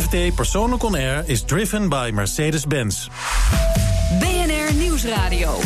[0.00, 3.08] FD Persoonlijk On Air is driven by Mercedes-Benz.
[4.18, 5.58] BNR Nieuwsradio.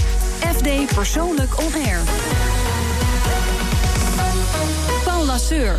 [0.54, 1.98] FD Persoonlijk On Air.
[5.04, 5.78] Paul Lasseur.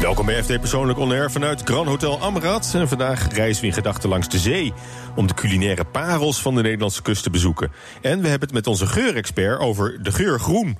[0.00, 2.70] Welkom bij FD Persoonlijk On Air vanuit Grand Hotel Amrad.
[2.74, 4.72] En vandaag reizen we in gedachten langs de zee...
[5.16, 7.72] om de culinaire parels van de Nederlandse kust te bezoeken.
[8.02, 10.76] En we hebben het met onze geurexpert over de geur groen.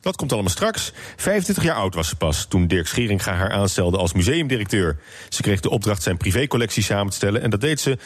[0.00, 0.92] Dat komt allemaal straks.
[1.16, 4.98] 25 jaar oud was ze pas toen Dirk Scheringa haar aanstelde als museumdirecteur.
[5.28, 7.42] Ze kreeg de opdracht zijn privécollectie samen te stellen...
[7.42, 7.98] en dat deed ze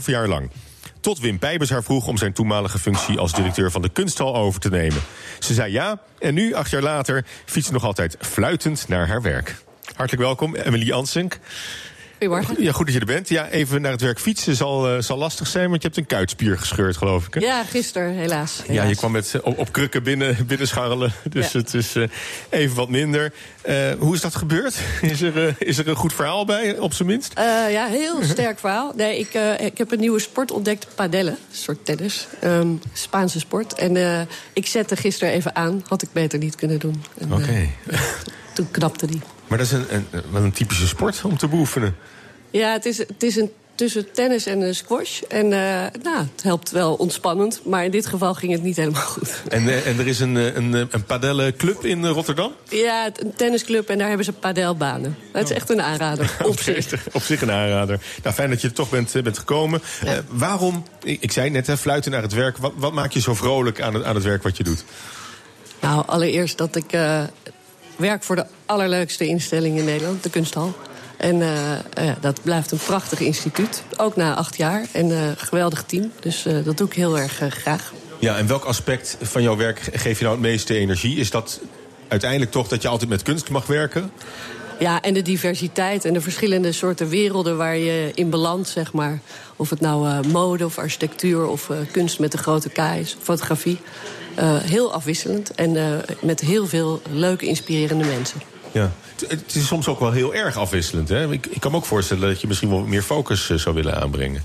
[0.00, 0.50] 12,5 jaar lang.
[1.00, 4.60] Tot Wim Pijbers haar vroeg om zijn toenmalige functie als directeur van de kunsthal over
[4.60, 5.00] te nemen.
[5.38, 9.22] Ze zei ja, en nu, acht jaar later, fietst ze nog altijd fluitend naar haar
[9.22, 9.56] werk.
[9.94, 11.38] Hartelijk welkom, Emily Ansink.
[12.28, 12.64] Goedemorgen.
[12.64, 13.28] Ja, goed dat je er bent.
[13.28, 16.06] Ja, even naar het werk fietsen zal, uh, zal lastig zijn, want je hebt een
[16.06, 17.34] kuitspier gescheurd, geloof ik.
[17.34, 17.40] Hè?
[17.40, 21.58] Ja, gisteren, helaas, Ja, je kwam met, op, op krukken binnen, binnen scharrelen, dus ja.
[21.58, 22.08] het is uh,
[22.50, 23.32] even wat minder.
[23.68, 24.74] Uh, hoe is dat gebeurd?
[25.02, 27.32] Is er, is er een goed verhaal bij, op zijn minst?
[27.70, 28.92] ja, heel sterk verhaal.
[28.96, 33.74] Nee, ik, ik heb een nieuwe sport ontdekt, padellen, een soort tennis, um, Spaanse sport.
[33.74, 37.04] En ik zette gisteren even aan, had ik beter niet kunnen doen.
[37.22, 37.34] Oké.
[37.34, 37.74] Okay.
[38.54, 39.20] toen knapte die.
[39.46, 41.96] Maar dat is een, een, wel een typische sport om te beoefenen.
[42.52, 45.20] Ja, het is, het is een tussen tennis en een squash.
[45.20, 45.50] En uh,
[46.02, 47.60] nou, het helpt wel ontspannend.
[47.64, 49.42] Maar in dit geval ging het niet helemaal goed.
[49.48, 52.52] En, uh, en er is een, een, een padellenclub in Rotterdam?
[52.68, 55.16] Ja, een tennisclub en daar hebben ze padelbanen.
[55.32, 56.36] Het is echt een aanrader.
[56.44, 57.06] op, zich.
[57.12, 58.00] op zich een aanrader.
[58.22, 59.82] Nou, fijn dat je er toch bent, bent gekomen.
[60.04, 60.12] Ja.
[60.12, 62.56] Uh, waarom, ik zei net, hè, fluiten naar het werk.
[62.56, 64.84] Wat, wat maakt je zo vrolijk aan het, aan het werk wat je doet?
[65.80, 66.90] Nou, allereerst dat ik
[67.96, 70.74] werk voor de allerleukste instelling in Nederland, de kunsthal.
[71.22, 74.86] En uh, uh, dat blijft een prachtig instituut, ook na acht jaar.
[74.92, 77.92] En een uh, geweldig team, dus dat doe ik heel erg graag.
[78.18, 81.16] Ja, en welk aspect van jouw werk geeft je nou het meeste energie?
[81.16, 81.60] Is dat
[82.08, 84.10] uiteindelijk toch dat je altijd met kunst mag werken?
[84.78, 89.20] Ja, en de diversiteit en de verschillende soorten werelden waar je in belandt, zeg maar.
[89.56, 93.78] Of het nou mode of architectuur of kunst met de grote K is, fotografie.
[94.44, 98.40] heel afwisselend en met heel veel leuke, inspirerende mensen.
[98.72, 98.92] Ja.
[99.28, 101.08] Het is soms ook wel heel erg afwisselend.
[101.08, 101.32] Hè?
[101.32, 104.00] Ik, ik kan me ook voorstellen dat je misschien wel meer focus uh, zou willen
[104.00, 104.44] aanbrengen.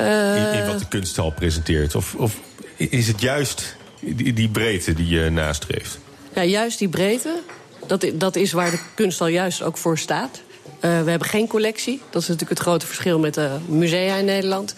[0.00, 0.36] Uh...
[0.36, 1.94] In, in, wat de kunsthal presenteert.
[1.94, 2.36] Of, of
[2.76, 5.98] is het juist die, die, breedte die je nastreeft?
[6.34, 7.40] Ja, juist die breedte.
[7.86, 10.40] Dat, dat is waar de kunsthal juist ook voor staat.
[10.64, 12.00] Uh, we hebben geen collectie.
[12.10, 14.74] Dat is natuurlijk het grote verschil met de musea in Nederland.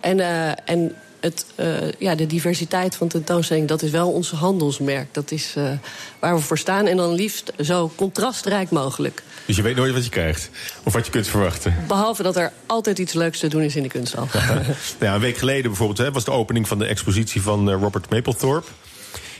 [0.00, 0.20] En,
[0.64, 5.14] en het, uh, ja, de diversiteit van tentoonstelling, dat is wel ons handelsmerk.
[5.14, 5.70] Dat is uh,
[6.18, 6.86] waar we voor staan.
[6.86, 9.22] En dan liefst zo contrastrijk mogelijk.
[9.46, 10.50] Dus je weet nooit wat je krijgt?
[10.82, 11.74] Of wat je kunt verwachten?
[11.86, 14.28] Behalve dat er altijd iets leuks te doen is in de kunsthal.
[14.32, 14.64] nou
[15.00, 18.10] ja, een week geleden bijvoorbeeld hè, was de opening van de expositie van uh, Robert
[18.10, 18.70] Mapplethorpe.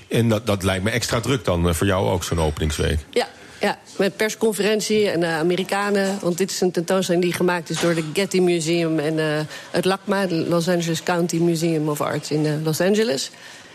[0.08, 2.98] En dat, dat lijkt me extra druk dan voor jou ook, zo'n openingsweek.
[3.10, 3.28] Ja,
[3.62, 6.18] ja, met persconferentie en uh, Amerikanen.
[6.20, 8.98] Want dit is een tentoonstelling die gemaakt is door het Getty Museum...
[8.98, 9.40] en uh,
[9.70, 13.30] het LACMA, het Los Angeles County Museum of Arts in uh, Los Angeles.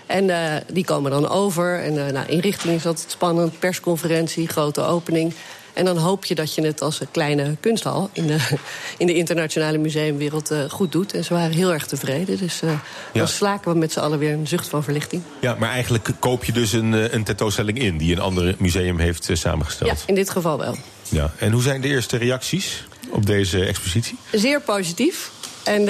[0.05, 0.31] En
[0.71, 1.83] die komen dan over.
[1.83, 3.59] En nou, inrichting is altijd spannend.
[3.59, 5.33] Persconferentie, grote opening.
[5.77, 8.37] En dan hoop je dat je het als een kleine kunsthal in de,
[8.97, 11.13] in de internationale museumwereld uh, goed doet.
[11.13, 12.37] En ze waren heel erg tevreden.
[12.37, 12.79] Dus uh, ja.
[13.13, 15.21] dan slaken we met z'n allen weer een zucht van verlichting.
[15.41, 19.29] Ja, maar eigenlijk koop je dus een, een tentoonstelling in die een ander museum heeft
[19.31, 19.91] samengesteld.
[19.91, 20.77] Ja, in dit geval wel.
[21.09, 21.31] Ja.
[21.37, 24.17] En hoe zijn de eerste reacties op deze expositie?
[24.31, 25.31] Zeer positief.
[25.63, 25.83] En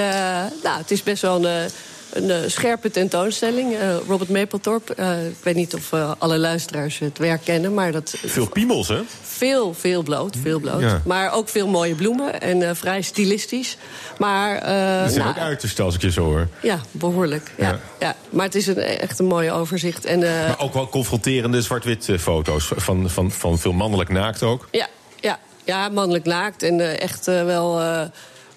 [0.64, 1.70] nou, het is best wel een
[2.10, 3.72] een uh, scherpe tentoonstelling.
[3.72, 4.94] Uh, Robert Mapplethorpe.
[5.00, 8.16] Uh, ik weet niet of alle luisteraars het werk kennen, maar dat...
[8.26, 9.02] Veel piemels, hè?
[9.22, 10.82] Veel, veel bloot, veel bloot.
[10.82, 11.02] Ja.
[11.06, 13.78] Maar ook veel mooie bloemen en vrij stilistisch.
[14.18, 14.54] Maar...
[14.54, 16.48] Het zijn nou, ook uiterst, als ik je zo hoor.
[16.62, 17.52] Ja, behoorlijk.
[17.58, 17.70] Ja.
[17.70, 17.80] ja.
[18.00, 18.16] ja.
[18.30, 20.06] Maar het is een, echt een mooi overzicht.
[20.06, 24.68] En, maar ook wel confronterende zwart-wit foto's van, van, van veel mannelijk naakt ook.
[24.72, 24.88] Ja,
[25.20, 27.82] ja, ja mannelijk naakt en echt wel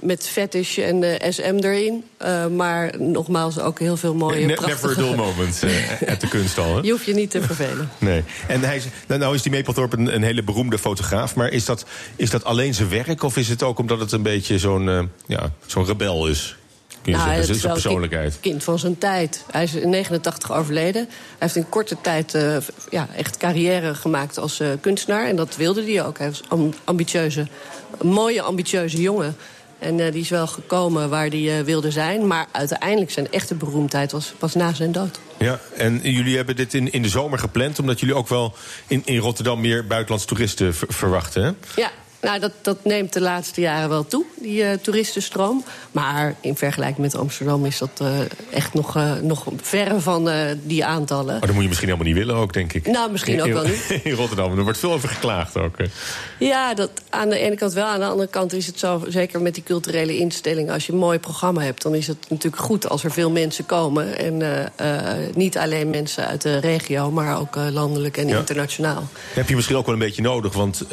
[0.01, 2.05] met fetish en uh, SM erin.
[2.23, 4.87] Uh, maar nogmaals, ook heel veel mooie, ne prachtige...
[4.87, 6.81] Never a dull moment uh, uit de kunsthal, hè?
[6.83, 7.91] Je hoeft je niet te vervelen.
[7.99, 8.25] Nee.
[8.47, 11.35] En hij is, nou, nou is die Mapplethorpe een, een, hele beroemde fotograaf...
[11.35, 11.85] maar is dat,
[12.17, 15.53] is dat alleen zijn werk of is het ook omdat het een beetje zo'n ja,
[15.67, 16.57] zo'n rebel is?
[17.03, 18.31] Kun je nou, zeggen, zijn persoonlijkheid.
[18.31, 19.45] Kind, kind van zijn tijd.
[19.51, 21.05] Hij is in 89 overleden.
[21.05, 22.57] Hij heeft in korte tijd uh,
[22.91, 25.27] ja, echt carrière gemaakt als uh, kunstenaar.
[25.27, 26.19] En dat wilde hij ook.
[26.19, 27.47] Hij was een ambitieuze,
[27.99, 29.37] een mooie, ambitieuze jongen.
[29.81, 32.27] En uh, die is wel gekomen waar hij uh, wilde zijn.
[32.27, 35.21] Maar uiteindelijk zijn echte beroemdheid was pas na zijn dood.
[35.39, 37.79] Ja, en jullie hebben dit in, in de zomer gepland...
[37.79, 38.55] omdat jullie ook wel
[38.87, 41.81] in, in Rotterdam meer buitenlandse toeristen verwachten, hè?
[41.81, 41.91] Ja,
[42.21, 44.25] nou, dat, dat neemt de laatste jaren wel toe.
[44.41, 45.65] die uh, toeristenstroom.
[45.93, 48.09] Maar in vergelijking met Amsterdam is dat uh,
[48.51, 50.31] echt nog, uh, nog verre van
[50.63, 51.39] die aantallen.
[51.39, 52.87] Maar dat moet je misschien helemaal niet willen ook, denk ik.
[52.87, 54.01] Nou, misschien ook wel niet.
[54.03, 55.77] In Rotterdam, er wordt veel over geklaagd ook.
[56.39, 57.87] Ja, dat aan de ene kant wel.
[57.87, 60.73] Aan de andere kant is het zo, zeker met die culturele instellingen...
[60.73, 63.67] als je een mooi programma hebt, dan is het natuurlijk goed als er veel mensen
[63.67, 64.19] komen.
[64.19, 64.71] En
[65.35, 68.39] niet alleen mensen uit de regio, maar ook landelijk en ja.
[68.39, 69.09] internationaal.
[69.35, 70.85] Heb je misschien ook wel een beetje nodig, want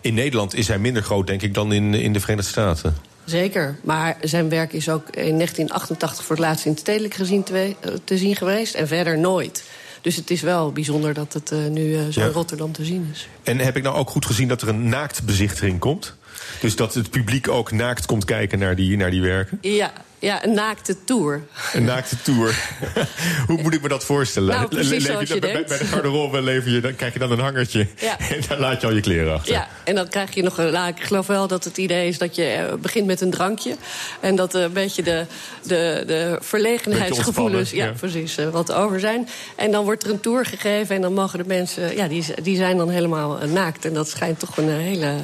[0.00, 2.96] in Nederland is hij minder groot, denk ik, dan in, in de Verenigde Staten.
[3.24, 7.42] Zeker, maar zijn werk is ook in 1988 voor het laatst in het stedelijk gezien
[7.42, 7.74] te,
[8.04, 9.64] te zien geweest en verder nooit.
[10.00, 12.26] Dus het is wel bijzonder dat het uh, nu uh, zo ja.
[12.26, 13.28] in Rotterdam te zien is.
[13.42, 16.14] En heb ik nou ook goed gezien dat er een naaktbezichtiging komt?
[16.60, 19.58] Dus dat het publiek ook naakt komt kijken naar die, naar die werken?
[19.60, 19.92] Ja,
[20.24, 21.42] ja, een naakte tour.
[21.72, 22.54] Een naakte tour.
[23.46, 24.54] Hoe moet ik me dat voorstellen?
[24.54, 25.68] Nou, precies Le zoals je, je bij, denkt.
[25.68, 27.86] bij de garderobe lever je, dan krijg je dan een hangertje.
[28.00, 28.16] Ja.
[28.34, 29.52] En dan laat je al je kleren achter.
[29.52, 30.56] Ja, en dan krijg je nog...
[30.56, 33.76] Nou, ik geloof wel dat het idee is dat je begint met een drankje.
[34.20, 35.26] En dat een beetje de,
[35.62, 37.70] de, de verlegenheidsgevoelens...
[37.70, 39.28] Ja, ja, precies, wat over zijn.
[39.56, 41.96] En dan wordt er een tour gegeven en dan mogen de mensen...
[41.96, 43.84] Ja, die, die zijn dan helemaal naakt.
[43.84, 45.14] En dat schijnt toch een hele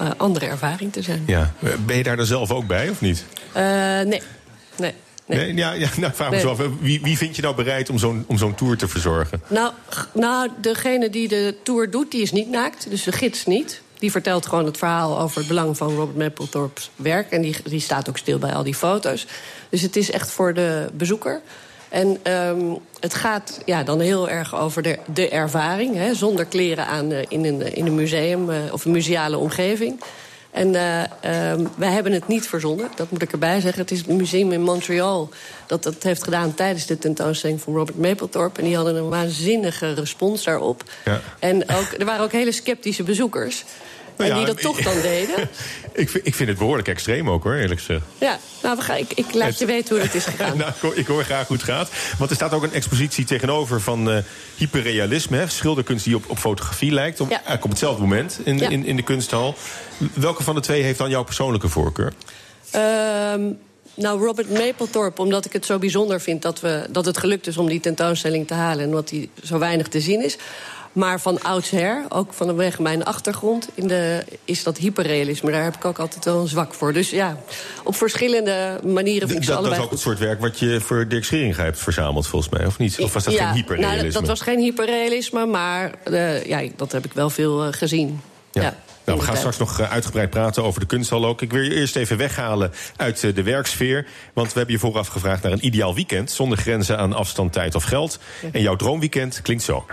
[0.00, 1.22] uh, andere ervaring te zijn.
[1.26, 1.52] Ja.
[1.86, 3.24] Ben je daar dan zelf ook bij, of niet?
[3.56, 3.62] Uh,
[4.00, 4.22] nee.
[4.76, 4.94] Nee.
[5.26, 5.54] Nee.
[5.54, 6.44] ja, ja, nou, vraag me Nee.
[6.44, 6.60] zo af.
[6.80, 9.42] Wie, wie vind je nou bereid om zo'n om zo'n tour te verzorgen?
[9.46, 9.72] Nou,
[10.12, 12.90] nou, degene die de tour doet, die is niet naakt.
[12.90, 13.80] Dus de gids niet.
[13.98, 17.30] Die vertelt gewoon het verhaal over het belang van Robert Mapplethorpe's werk.
[17.30, 19.26] En die, die staat ook stil bij al die foto's.
[19.68, 21.40] Dus het is echt voor de bezoeker.
[21.88, 25.94] En ehm, het gaat ja, dan heel erg over de, de ervaring.
[25.94, 30.00] Hè, zonder kleren aan eh, in, een, in een museum eh, of een museale omgeving.
[30.52, 33.80] En ehm, wij hebben het niet verzonnen, dat moet ik erbij zeggen.
[33.80, 35.28] Het is het museum in Montreal
[35.66, 38.60] dat dat heeft gedaan tijdens de tentoonstelling van Robert Mapplethorpe.
[38.60, 40.82] En die hadden een waanzinnige respons daarop.
[41.04, 41.20] Ja.
[41.38, 43.64] En ook, er waren ook hele sceptische bezoekers.
[44.28, 45.48] Nou en ja, die dat toch dan deden.
[45.92, 48.02] ik, vind, ik vind het behoorlijk extreem ook hoor, eerlijk gezegd.
[48.18, 50.56] Ja, nou, we gaan, ik, ik laat je weten hoe het is gegaan.
[50.62, 51.90] Nou, ik hoor- graag hoe het gaat.
[52.18, 54.18] Want er staat ook een expositie tegenover van eh,
[54.56, 55.36] hyperrealisme.
[55.36, 57.20] Hè, schilderkunst die op, op fotografie lijkt.
[57.20, 57.34] Op, Ja.
[57.34, 58.68] Eigenlijk op hetzelfde moment in, Ja.
[58.68, 59.54] in, in de kunsthal.
[60.14, 62.12] Welke van de twee heeft dan jouw persoonlijke voorkeur?
[62.70, 63.40] Ehm,
[63.94, 67.56] nou, Robert Mapplethorpe, omdat ik het zo bijzonder vind dat, we, dat het gelukt is
[67.56, 70.36] om die tentoonstelling te halen en omdat die zo weinig te zien is.
[70.92, 75.50] Maar van oudsher, ook vanwege mijn achtergrond, in de, is dat hyperrealisme.
[75.50, 76.92] Daar heb ik ook altijd wel een zwak voor.
[76.92, 77.36] Dus ja,
[77.82, 80.58] op verschillende manieren vind ik Dat, ze dat allebei is ook het soort werk wat
[80.58, 83.00] je voor Dirk Scheringa hebt verzameld, volgens mij, of niet?
[83.00, 84.02] Of was dat ja, geen hyperrealisme?
[84.02, 88.20] Nou, dat was geen hyperrealisme, maar eh, ja, dat heb ik wel veel eh, gezien.
[88.52, 88.62] Ja.
[88.62, 88.76] Ja.
[89.04, 91.42] Nou, we gaan straks nog eh, uitgebreid praten over de kunsthal ook.
[91.42, 94.06] Ik wil je eerst even weghalen uit eh, de werksfeer.
[94.32, 96.30] Want we hebben je vooraf gevraagd naar een ideaal weekend...
[96.30, 98.18] zonder grenzen aan afstand, tijd of geld.
[98.52, 99.86] En jouw droomweekend klinkt zo.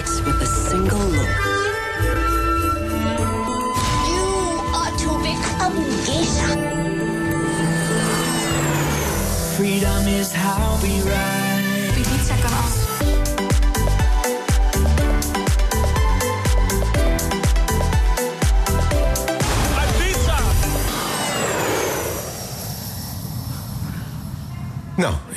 [0.00, 1.28] With a single look.
[4.08, 4.28] You
[4.78, 5.76] ought to become
[6.06, 6.52] geisha.
[9.56, 11.29] Freedom is how we ride.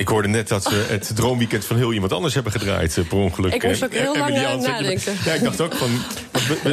[0.03, 3.17] Ik hoorde net dat ze het droomweekend van heel iemand anders hebben gedraaid, eh, per
[3.17, 3.53] ongeluk.
[3.53, 5.13] Ik moest eh, ook heel eh, lang nadenken.
[5.25, 5.89] Ja, ik dacht ook van,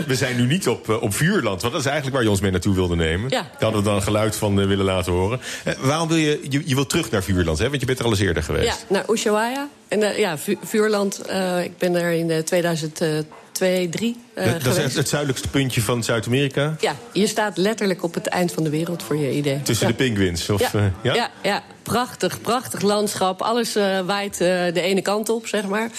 [0.06, 1.60] we, zijn nu niet op, op vuurland.
[1.60, 3.30] Want dat is eigenlijk waar je ons mee naartoe wilde nemen.
[3.30, 3.40] Ja.
[3.40, 5.40] Daar hadden we dan geluid van willen laten horen.
[5.80, 7.68] Waarom wil je, je, je wil terug naar vuurland, hè?
[7.68, 8.66] Want je bent er al eens eerder geweest.
[8.66, 9.68] Ja, naar Ushuaia.
[9.88, 11.20] En ja, vuurland,
[11.62, 16.76] ik ben er in 2020 twee, drie eh, Dat is het zuidelijkste puntje van Zuid-Amerika?
[16.80, 19.62] Ja, je staat letterlijk op het eind van de wereld, voor je idee.
[19.62, 20.50] Tussen de pinguïns?
[20.50, 20.70] Of, ja.
[20.72, 21.14] Eh, ja?
[21.14, 21.30] ja?
[21.42, 21.62] ja?
[21.82, 23.42] prachtig, prachtig landschap.
[23.42, 25.90] Alles eh, waait de ene kant op, zeg maar.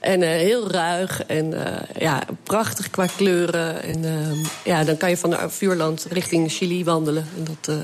[0.00, 3.82] En eh, heel ruig en eh, ja, prachtig qua kleuren.
[3.82, 7.26] En eh, ja, dan kan je van de Vuurland richting Chili wandelen.
[7.36, 7.76] En dat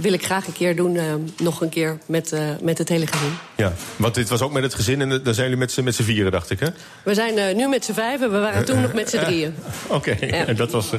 [0.00, 0.98] wil ik graag een keer doen,
[1.42, 3.32] nog een keer met, met het hele gezin.
[3.56, 5.94] Ja, want dit was ook met het gezin en dan zijn jullie met z'n- met
[5.94, 6.66] z'n vieren, dacht ik, hè?
[7.02, 9.54] We zijn nu met z'n vijven, we waren toen nog met z'n drieën.
[9.86, 10.90] Oké, en dat was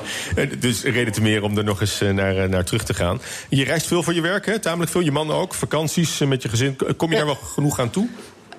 [0.59, 3.21] dus reden te meer om er nog eens naar, naar terug te gaan.
[3.49, 4.59] Je reist veel voor je werk, hè?
[4.59, 5.01] Tamelijk veel.
[5.01, 5.53] Je man ook.
[5.53, 6.77] Vakanties met je gezin.
[6.97, 7.25] Kom je Ja.
[7.25, 8.07] daar wel genoeg aan toe?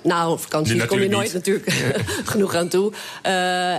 [0.02, 1.70] Nou, vakantie Nee, kom je nooit natuurlijk
[2.32, 2.92] genoeg aan toe.
[3.22, 3.32] Eh,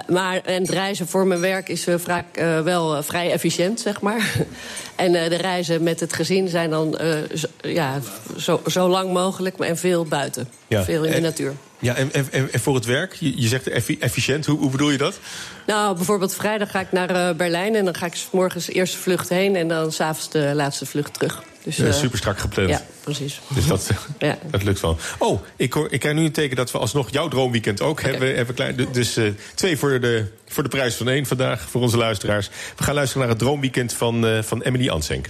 [0.07, 4.01] maar en het reizen voor mijn werk is eh, vaak eh, wel vrij efficiënt, zeg
[4.01, 4.31] maar.
[4.95, 6.99] en de reizen met het gezin zijn dan
[7.33, 7.99] zo, ja,
[8.37, 10.49] zo, zo lang mogelijk en veel buiten.
[10.67, 10.83] Ja.
[10.83, 11.53] Veel in de natuur.
[11.79, 13.15] Ja, en, en, en voor het werk?
[13.19, 15.19] Je, zegt effi- efficiënt, hoe, hoe bedoel je dat?
[15.65, 17.75] Nou, bijvoorbeeld vrijdag ga ik naar Berlijn...
[17.75, 19.55] en dan ga ik 's morgens de eerste vlucht heen...
[19.55, 21.43] en dan s'avonds de laatste vlucht terug.
[21.63, 22.69] Dus, Eh, eh, super strak gepland.
[22.69, 23.41] Ja, precies.
[23.47, 23.89] Dus dat,
[24.19, 24.37] Ja.
[24.51, 24.97] dat lukt wel.
[25.17, 28.35] Oh, ik, hoor, ik krijg nu een teken dat we alsnog jouw droomweekend ook hebben.
[28.35, 29.25] hebben klein, dus eh,
[29.55, 32.49] twee voor de, voor de prijs van één vandaag voor onze luisteraars.
[32.77, 35.25] We gaan luisteren naar het droomweekend van, eh, van Emily Ansenk.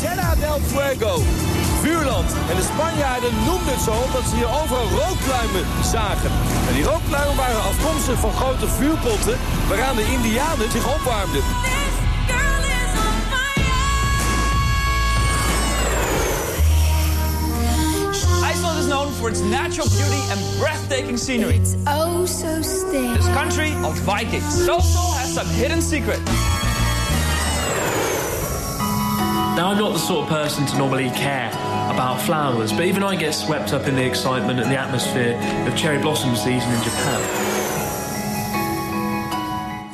[0.00, 1.22] Terra del Fuego.
[1.82, 2.30] Vuurland.
[2.50, 6.30] En de Spanjaarden noemden het zo omdat ze hier overal rookpluimen zagen.
[6.68, 9.36] En die rookpluimen waren afkomstig van grote vuurpotten
[9.68, 11.42] waaraan de indianen zich opwarmden.
[18.84, 21.56] Is known for its natural beauty and breathtaking scenery.
[21.56, 23.14] It's oh so still.
[23.14, 24.60] This country of Vikings.
[24.60, 26.20] It also has some hidden secrets.
[29.56, 31.48] Now, I'm not the sort of person to normally care
[31.94, 35.76] about flowers, but even I get swept up in the excitement and the atmosphere of
[35.76, 37.53] cherry blossom season in Japan.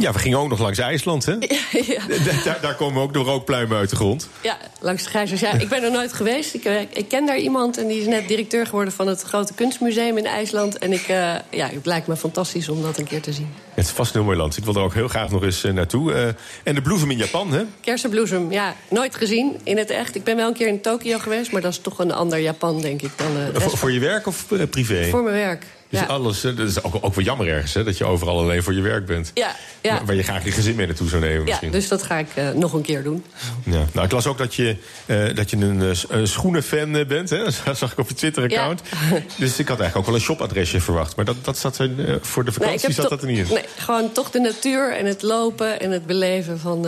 [0.01, 1.33] Ja, we gingen ook nog langs IJsland, hè?
[1.39, 2.03] ja.
[2.09, 4.29] Da- Daar, daar komen ook de rookpluimen uit de grond.
[4.43, 5.41] Ja, langs de Gijzers.
[5.41, 6.55] Ja, ik ben er nooit geweest.
[6.55, 9.55] Ik, eh, ik ken daar iemand en die is net directeur geworden van het grote
[9.55, 10.79] kunstmuseum in IJsland.
[10.79, 13.49] En ik, eh, ja, het lijkt me fantastisch om dat een keer te zien.
[13.75, 14.57] Het is vast een heel mooi land.
[14.57, 16.35] Ik wil er ook heel graag nog eens eh, naartoe.
[16.65, 17.63] En de bloesem in Japan, hè?
[17.81, 20.15] Kersenbloesem, ja, nooit gezien in het echt.
[20.15, 22.81] Ik ben wel een keer in Tokio geweest, maar dat is toch een ander Japan,
[22.81, 25.05] denk ik, dan Voor, je werk of privé?
[25.09, 25.65] voor mijn werk.
[25.91, 26.07] Dus Ja.
[26.07, 27.85] alles, dat is ook, ook wel jammer ergens, hè?
[27.85, 29.31] Dat je overal alleen voor je werk bent.
[29.35, 30.05] Ja, ja.
[30.05, 31.71] Waar- je graag je gezin mee naartoe zou nemen ja, misschien.
[31.71, 33.25] dus dat ga ik eh, nog een keer doen.
[33.65, 33.85] Ja.
[33.93, 37.31] Nou, ik las ook dat je, eh, dat je een, een schoenenfan bent.
[37.31, 37.45] Hè?
[37.65, 38.83] Dat zag ik op je Twitter-account.
[39.37, 41.17] Dus ik had eigenlijk ook wel een shopadresje verwacht.
[41.17, 43.55] Maar dat, dat zat er, voor de vakantie zat dat er niet in.
[43.55, 46.87] Nee, gewoon toch de natuur en het lopen en het beleven van,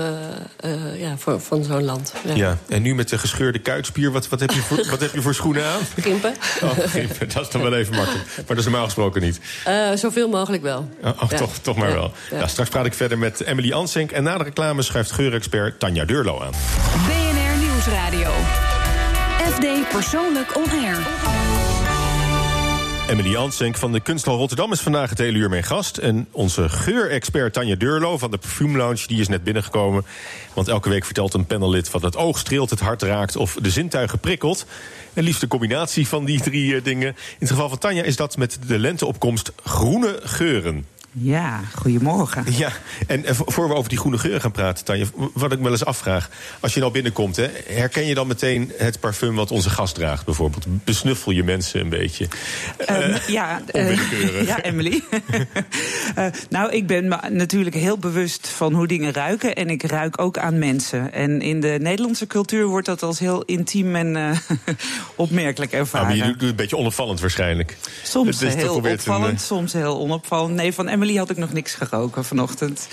[0.99, 2.13] ja, van, van zo'n land.
[2.25, 2.35] Ja.
[2.35, 5.23] Ja, en nu met de gescheurde kuitspier, wat, wat, heb, je voor, wat heb je
[5.23, 5.81] voor schoenen aan?
[6.01, 6.35] Gimpen?
[6.63, 8.27] Oh, gimpen, dat is dan wel even makkelijk.
[8.37, 9.41] Maar dat is normaal gesproken niet.
[9.65, 10.89] Eh, zoveel mogelijk wel.
[11.05, 11.37] Oh, oh, Ja.
[11.37, 11.95] toch, toch maar Ja.
[11.95, 12.13] wel.
[12.31, 12.39] Ja.
[12.39, 14.11] Ja, straks praat ik verder met Emily Ansenk.
[14.11, 16.51] En na de reclame schuift geurexpert Tanja Deurlo aan.
[17.07, 18.31] BNR Nieuwsradio.
[19.53, 20.97] FD Persoonlijk On Air.
[23.09, 25.97] Emily Ansenk van de Kunsthal Rotterdam is vandaag het hele uur mijn gast.
[25.97, 29.07] En onze geurexpert Tanja Deurlo van de Parfume Lounge...
[29.07, 30.05] die is net binnengekomen.
[30.55, 33.37] Want elke week vertelt een panellid wat het oog streelt, het hart raakt...
[33.37, 34.67] of de zintuigen prikkelt.
[35.13, 37.09] En liefst de combinatie van die drie eh, dingen.
[37.09, 40.87] In het geval van Tanja is dat met de lenteopkomst groene geuren.
[41.15, 42.45] Ja, goedemorgen.
[42.51, 42.73] Ja,
[43.07, 45.05] en eh, vo- voor we over die groene geuren gaan praten, Tanja,
[45.35, 46.31] wat ik me wel eens afvraag.
[46.61, 50.25] Als je nou binnenkomt, hè, herken je dan meteen het parfum wat onze gast draagt,
[50.25, 50.65] bijvoorbeeld?
[50.85, 52.29] Besnuffel je mensen een beetje?
[52.79, 55.03] Ehm, ja, eh, ja, Emily.
[56.15, 59.55] Eh, nou, ik ben me natuurlijk heel bewust van hoe dingen ruiken.
[59.55, 61.13] En ik ruik ook aan mensen.
[61.13, 64.39] En in de Nederlandse cultuur wordt dat als heel intiem en eh,
[65.17, 66.07] opmerkelijk Nou, ervaren.
[66.07, 67.77] maar je doet het een beetje onopvallend waarschijnlijk.
[68.03, 70.55] Soms toch heel een, opvallend, eh, soms heel onopvallend.
[70.55, 72.89] Nee, van Emily had ik nog niks geroken vanochtend.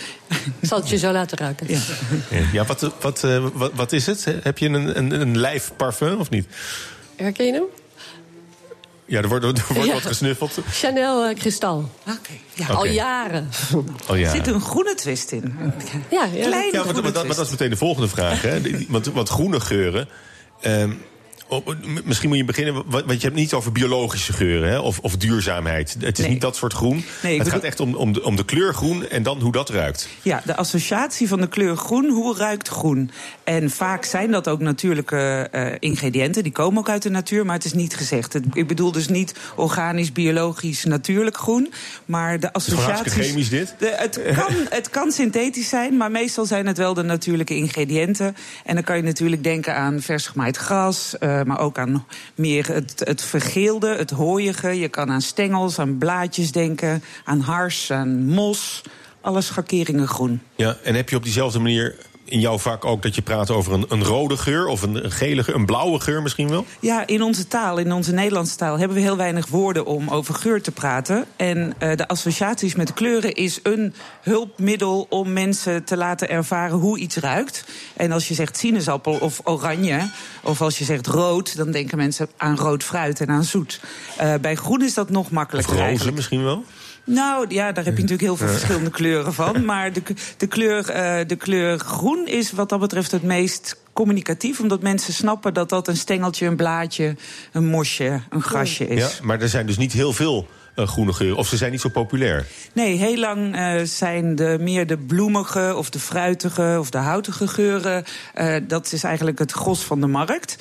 [0.60, 1.68] Ik zal het je zo laten ruiken.
[1.70, 1.80] Ja.
[2.52, 4.26] Ja, wat, wat, eh, wat, wat is het?
[4.44, 6.48] Heb je een, een, een lijfparfum of niet?
[7.16, 7.64] Herken je hem?
[9.06, 9.94] Ja, er wordt, er wordt Ja.
[9.94, 10.58] wat gesnuffeld.
[10.72, 11.90] Chanel eh, Kristal.
[12.02, 12.68] Oké, ja.
[12.68, 13.50] Al jaren.
[14.08, 14.26] Oh ja.
[14.30, 15.54] Er zit een groene twist in.
[16.10, 16.30] Ja, ja.
[16.30, 18.42] Kleine Ja, maar, groene maar dat, maar dat is meteen de volgende vraag.
[18.42, 18.62] Hè?
[18.88, 20.08] Want, want groene geuren.
[20.62, 20.92] ehm,
[22.04, 24.78] misschien moet je beginnen, wa- want je hebt het niet over biologische geuren hè?
[24.80, 25.96] Of, of duurzaamheid.
[26.00, 26.34] Het is Nee.
[26.34, 27.06] niet dat soort groen.
[27.24, 29.70] Nee, het gaat echt om, om, de, om de kleur groen en dan hoe dat
[29.70, 30.08] ruikt.
[30.22, 33.12] Ja, de associatie van de kleur groen, hoe ruikt groen?
[33.44, 37.56] En vaak zijn dat ook natuurlijke eh, ingrediënten, die komen ook uit de natuur, maar
[37.56, 38.34] het is niet gezegd.
[38.34, 41.74] Het- ik bedoel dus niet organisch, biologisch, natuurlijk groen,
[42.06, 43.28] maar de hartstikke associaties...
[43.28, 43.76] chemisch, dit?
[43.78, 48.36] De- het, kan, het kan synthetisch zijn, maar meestal zijn het wel de natuurlijke ingrediënten.
[48.66, 52.06] En dan kan je natuurlijk denken aan vers gemaaid gras, eh, maar ook aan
[52.36, 54.80] meer het, het vergeelde, het hooiige.
[54.80, 58.82] Je kan aan stengels, aan blaadjes denken, aan hars, aan mos.
[59.22, 60.42] Alle schakeringen groen.
[60.56, 61.96] Ja, en heb je op diezelfde manier
[62.30, 65.12] in jouw vak ook dat je praat over een, een rode geur of een, een
[65.12, 66.66] gele geur, een blauwe geur misschien wel?
[66.80, 70.34] Ja, in onze taal, in onze Nederlandse taal, hebben we heel weinig woorden om over
[70.34, 71.26] geur te praten.
[71.36, 76.98] En eh, de associaties met kleuren is een hulpmiddel om mensen te laten ervaren hoe
[77.00, 77.64] iets ruikt.
[77.96, 80.10] En als je zegt sinaasappel of oranje,
[80.42, 83.80] of als je zegt rood, dan denken mensen aan rood fruit en aan zoet.
[84.18, 85.74] Eh, bij groen is dat nog Of makkelijker.
[85.74, 86.16] roze eigenlijk.
[86.16, 86.64] misschien wel?
[87.10, 89.66] Nou ja, daar heb je natuurlijk heel veel verschillende kleuren van.
[89.66, 90.02] Maar de,
[90.38, 95.14] de, kleur, eh, de kleur groen is wat dat betreft het meest communicatief, omdat mensen
[95.14, 97.16] snappen dat dat een stengeltje, een blaadje,
[97.52, 99.02] een mosje, een grasje is.
[99.02, 101.82] Ja, maar er zijn dus niet heel veel uh, groene geuren, of ze zijn niet
[101.82, 102.46] zo populair.
[102.74, 107.48] Nee, heel lang uh, zijn de, meer de bloemige of de fruitige of de houtige
[107.48, 108.04] geuren.
[108.36, 110.58] Uh, dat is eigenlijk het gros van de markt.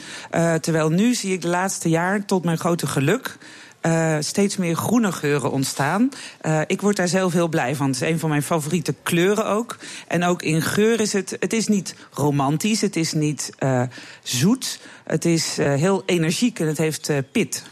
[0.61, 3.37] terwijl nu zie ik de laatste jaar, tot mijn grote geluk.
[3.83, 6.09] Uh, steeds meer groene geuren ontstaan.
[6.43, 7.87] Uh, ik word daar zelf heel blij van.
[7.87, 9.77] Het is een van mijn favoriete kleuren ook.
[10.09, 11.37] En ook in geur is het.
[11.41, 13.83] Het is niet romantisch, het is niet uh,
[14.23, 14.81] zoet.
[15.05, 17.63] Het is heel energiek en het heeft pit.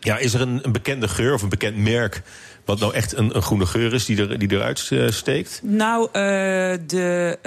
[0.00, 2.22] Ja, is er een, een bekende geur of een bekend merk
[2.64, 5.60] wat nou echt een, een groene geur is die, er, die eruit uh, steekt?
[5.62, 6.12] Nou, uh,
[6.86, 7.38] de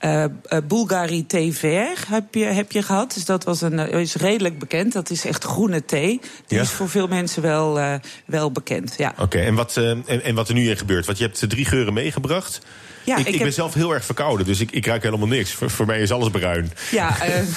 [0.00, 3.14] uh, Bulgari thee ver heb je, heb je gehad.
[3.14, 4.92] Dus dat was een, is redelijk bekend.
[4.92, 6.20] Dat is echt groene thee.
[6.46, 6.62] Die ja.
[6.62, 8.94] is voor veel mensen wel, wel bekend.
[8.98, 9.10] Ja.
[9.10, 11.06] Oké, okay, en, wat, en, en wat er nu in gebeurt?
[11.06, 12.60] Want je hebt drie geuren meegebracht.
[13.10, 13.42] Ja, ik, ik, ik heb...
[13.42, 15.52] ben zelf heel erg verkouden, dus ik, ik ruik helemaal niks.
[15.52, 16.72] Voor, voor mij is alles bruin.
[16.90, 17.16] Ja,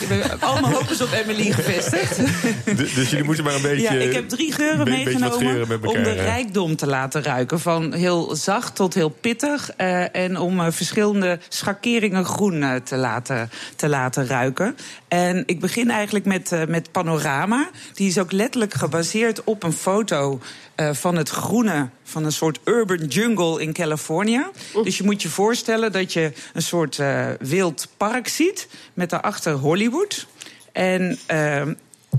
[0.10, 2.18] uh, allemaal hopen op Emily gevestigd.
[2.78, 3.94] dus, dus jullie moeten maar een beetje...
[3.94, 7.60] Ja, ik heb drie geuren meegenomen elkaar, om de rijkdom te laten ruiken.
[7.60, 9.70] Van heel zacht tot heel pittig.
[9.78, 14.76] Uh, en om uh, verschillende schakeringen groen te, laten, te laten ruiken.
[15.08, 17.70] En ik begin eigenlijk met, met Panorama.
[17.94, 20.40] Die is ook letterlijk gebaseerd op een foto
[20.76, 24.46] uh, van het groene van een soort urban jungle in Californië.
[24.84, 29.54] Dus je moet je voorstellen dat je een soort uh, wild park ziet met daarachter
[29.54, 30.28] Hollywood.
[30.72, 31.18] En uh,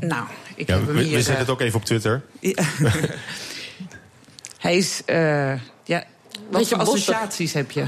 [0.00, 2.22] nou, ik ja, heb hem we, hier, we zetten het ook even op Twitter.
[4.58, 5.02] Hij is,
[5.84, 6.04] ja,
[6.50, 7.84] wat voor associaties heb je?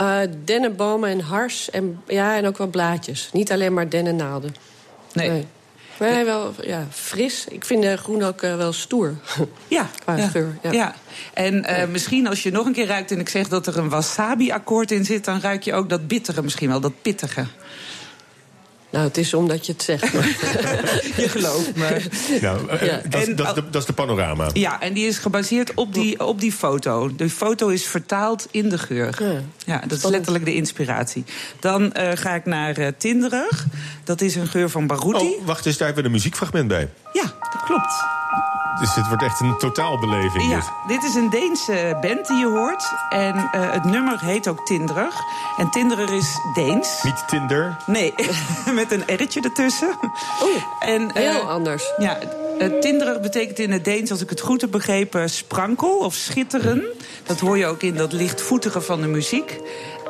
[0.00, 3.30] Uh, dennenbomen en hars en, ja, en ook wel blaadjes.
[3.32, 4.54] Niet alleen maar dennennaalden.
[5.12, 5.30] Nee.
[5.30, 5.46] nee.
[6.00, 7.46] Maar wel ja, fris.
[7.48, 9.14] Ik vind de groen ook uh, wel stoer.
[9.68, 10.58] Ja, qua ja, geur.
[10.62, 10.72] Ja.
[10.72, 10.94] ja.
[11.34, 11.86] En uh, ja.
[11.86, 15.04] misschien als je nog een keer ruikt en ik zeg dat er een wasabi-akkoord in
[15.04, 17.46] zit, dan ruik je ook dat bittere misschien wel, dat pittige.
[18.90, 20.12] Nou, het is omdat je het zegt.
[21.22, 22.02] je gelooft me.
[22.40, 23.00] Nou, uh, ja.
[23.08, 24.50] dat, en, dat, dat, is de panorama.
[24.52, 27.14] Ja, en die is gebaseerd op die, op die foto.
[27.16, 29.16] De foto is vertaald in de geur.
[29.18, 31.24] Ja, ja dat is letterlijk de inspiratie.
[31.60, 33.66] Dan uh, ga ik naar uh, Tinderig.
[34.04, 35.24] Dat is een geur van Baruti.
[35.24, 36.88] Oh, wacht, is daar even een muziekfragment bij?
[37.12, 37.92] Ja, dat klopt.
[38.78, 40.48] Dus dit wordt echt een totaalbeleving.
[40.48, 40.72] Ja, dit.
[40.86, 42.92] dit is een Deense band die je hoort.
[43.08, 45.14] En uh, het nummer heet ook Tinderig.
[45.56, 47.02] En Tinderig is Deens.
[47.02, 47.76] Niet Tinder?
[47.86, 48.14] Nee,
[48.74, 49.98] met een R'tje ertussen.
[50.42, 51.92] Oeh, en, heel anders.
[51.96, 52.18] Ja,
[52.60, 56.84] uh, Tinderig betekent in het Deens, als ik het goed heb begrepen, sprankel of schitteren.
[57.26, 59.60] Dat hoor je ook in dat lichtvoetige van de muziek.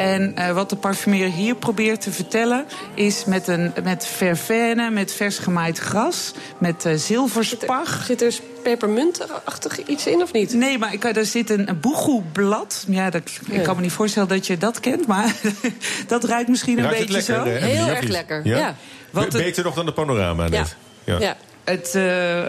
[0.01, 2.65] En uh, wat de parfumeer hier probeert te vertellen...
[2.95, 8.05] is met, een, met vervene, met vers gemaaid gras, met uh, zilverspag.
[8.05, 10.55] Zit er, zit er pepermuntachtig iets in, of niet?
[10.55, 12.85] Nee, maar ik, er zit een, een boegoeblad.
[12.89, 13.55] Ja, dat, ja.
[13.55, 15.35] ik kan me niet voorstellen dat je dat kent, maar
[16.07, 17.45] dat ruikt misschien een beetje lekker, zo.
[17.45, 18.59] Heel erg lekker, ja.
[18.59, 18.77] ja.
[19.11, 20.77] Wat Beter nog dan de panorama net.
[21.05, 21.19] Ja.
[21.19, 21.37] ja.
[21.65, 21.93] Het...
[21.97, 22.45] Uh,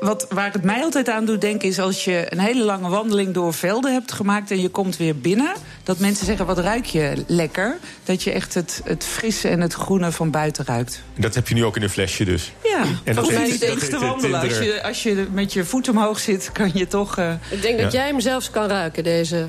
[0.00, 3.34] wat, waar het mij altijd aan doet denken is als je een hele lange wandeling
[3.34, 7.24] door velden hebt gemaakt en je komt weer binnen, dat mensen zeggen wat ruik je
[7.26, 11.02] lekker, dat je echt het, het frisse en het groene van buiten ruikt.
[11.16, 12.52] Dat heb je nu ook in een flesje dus.
[12.62, 14.40] Ja, en dat is het enige wandelen.
[14.40, 17.18] Als je, als je met je voet omhoog zit, kan je toch.
[17.18, 17.32] Uh...
[17.50, 19.48] Ik denk dat jij hem zelfs kan ruiken, deze,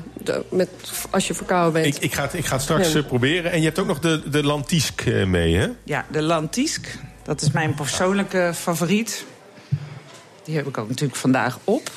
[0.50, 0.68] met,
[1.10, 1.96] als je verkouden bent.
[1.96, 3.02] Ik, ik, ga, het, ik ga het straks ja.
[3.02, 3.52] proberen.
[3.52, 5.68] En je hebt ook nog de, de Lantisk mee, hè?
[5.84, 6.98] Ja, de Lantisk.
[7.22, 9.24] Dat is mijn persoonlijke favoriet.
[10.44, 11.90] Die heb ik ook natuurlijk vandaag op.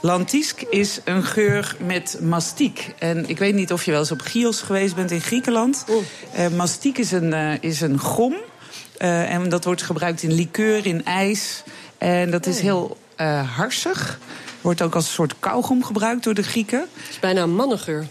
[0.00, 2.94] Lantisk is een geur met mastiek.
[2.98, 5.84] En ik weet niet of je wel eens op Chios geweest bent in Griekenland.
[6.36, 8.34] Uh, mastiek is een, uh, is een gom.
[8.98, 11.62] Uh, en dat wordt gebruikt in liqueur, in ijs.
[11.98, 12.96] En dat is heel
[13.56, 14.18] harsig.
[14.60, 16.80] Wordt ook als een soort kauwgom gebruikt door de Grieken.
[16.80, 18.06] Het is bijna een mannengeur.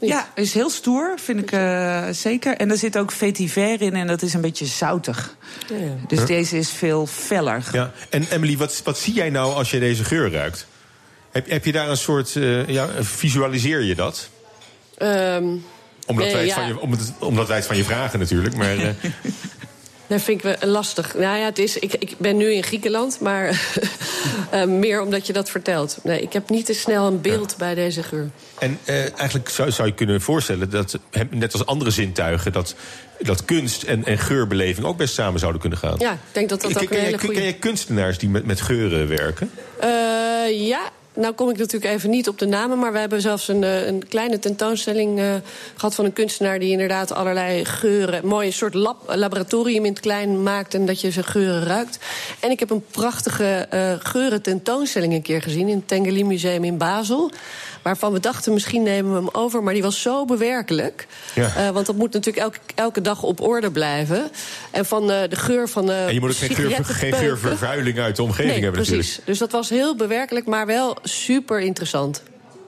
[0.00, 2.56] Ja, is heel stoer, vind ik uh, zeker.
[2.56, 5.36] En er zit ook vetiver in en dat is een beetje zoutig.
[5.68, 5.92] Ja, ja.
[6.06, 6.26] Dus huh?
[6.26, 7.64] deze is veel feller.
[7.72, 7.92] Ja.
[8.10, 10.66] En Emily, wat, wat zie jij nou als je deze geur ruikt?
[11.30, 14.28] Heb, heb je daar een soort, uh, ja, visualiseer je dat?
[14.98, 15.64] Um,
[16.06, 16.80] omdat, wij het van je,
[17.18, 18.76] omdat wij het van je vragen natuurlijk, maar...
[18.76, 18.88] Uh,
[20.06, 21.14] Dat vind ik wel lastig.
[21.14, 23.60] Nou ja, het is, ik, ik ben nu in Griekenland, maar
[24.54, 25.98] uh, meer omdat je dat vertelt.
[26.02, 27.56] Nee, ik heb niet te snel een beeld ja.
[27.56, 28.30] bij deze geur.
[28.58, 30.98] En uh, eigenlijk zou, zou je kunnen voorstellen dat,
[31.30, 32.74] net als andere zintuigen, dat,
[33.20, 35.94] dat kunst en, en geurbeleving ook best samen zouden kunnen gaan.
[35.98, 37.34] Ja, ik denk dat dat ook ken, een hele goede...
[37.34, 39.50] Ken jij kunstenaars die met, met geuren werken?
[39.84, 43.48] Uh, ja, nou kom ik natuurlijk even niet op de namen, maar we hebben zelfs
[43.48, 45.34] een, een kleine tentoonstelling uh,
[45.74, 50.00] gehad van een kunstenaar die inderdaad allerlei geuren, een mooi soort lab, laboratorium in het
[50.00, 51.98] klein maakt en dat je ze geuren ruikt.
[52.40, 56.64] En ik heb een prachtige uh, geuren tentoonstelling een keer gezien in het Tengeli Museum
[56.64, 57.30] in Basel.
[57.86, 59.62] Waarvan we dachten, misschien nemen we hem over.
[59.62, 61.06] Maar die was zo bewerkelijk.
[61.34, 61.54] Ja.
[61.56, 64.30] Eh, want dat moet natuurlijk elke, elke dag op orde blijven.
[64.70, 67.18] En van eh, de geur van de En je moet ook geen, geur, geen sigarettenpeuken-
[67.18, 68.96] geurvervuiling uit de omgeving Nee, hebben precies.
[68.98, 69.26] natuurlijk.
[69.26, 72.22] Dus dat was heel bewerkelijk, maar wel super interessant.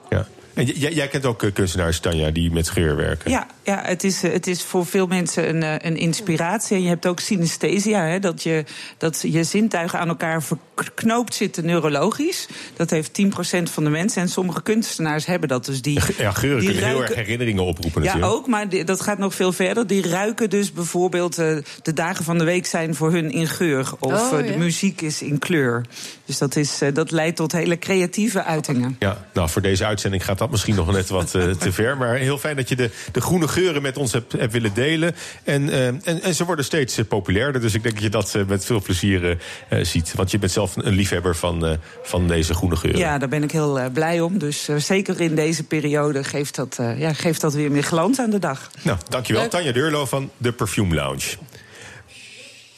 [0.09, 0.27] Ja.
[0.53, 3.31] En jij, jij kent ook eh, kunstenaars, Tanja, die met geur werken.
[3.31, 6.75] Ja, ja het, is, eh, het is voor veel mensen een, eh, een inspiratie.
[6.75, 8.63] En je hebt ook synesthesia, hè, dat, je,
[8.97, 10.43] dat je zintuigen aan elkaar
[10.75, 12.47] verknoopt zitten neurologisch.
[12.75, 14.21] Dat heeft 10% van de mensen.
[14.21, 15.81] En sommige kunstenaars hebben dat dus.
[15.81, 18.33] Die, Ja, geuren die kunnen heel ruiken- erg herinneringen oproepen Ja, natuurlijk.
[18.39, 19.87] ook, maar die- dat gaat nog veel verder.
[19.87, 23.91] Die ruiken dus bijvoorbeeld de dagen van de week zijn voor hun in geur.
[23.99, 24.57] Of Oh, de ja.
[24.57, 25.85] muziek is in kleur.
[26.25, 28.95] Dus dat, is, dat leidt tot hele creatieve uitingen.
[28.99, 31.97] Ja, nou, voor deze uitzending gaat dat misschien nog net wat eh, te ver.
[31.97, 35.15] Maar heel fijn dat je de, de groene geuren met ons hebt, hebt willen delen.
[35.43, 37.61] En, eh, en, en ze worden steeds eh, populairder.
[37.61, 39.37] Dus ik denk dat je dat met veel plezier
[39.81, 40.13] ziet.
[40.13, 42.99] Want je bent zelf een liefhebber van, van deze groene geuren.
[42.99, 44.37] Ja, daar ben ik heel blij om.
[44.37, 48.39] Dus zeker in deze periode geeft dat, ja, geeft dat weer meer glans aan de
[48.39, 48.71] dag.
[48.81, 49.41] Nou, dankjewel.
[49.41, 49.51] Leuk.
[49.51, 51.37] Tanja Deurlo van de Perfume Lounge.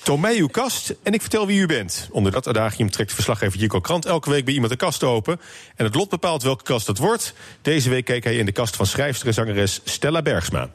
[0.04, 2.08] Toon mij uw kast en ik vertel wie u bent.
[2.12, 5.40] Onder dat adagium trekt verslaggever Jico Krant elke week bij iemand een kast open.
[5.76, 7.34] En het lot bepaalt welke kast het wordt.
[7.62, 10.70] Deze week keek hij in de kast van schrijfster en zangeres Stella Bergsma.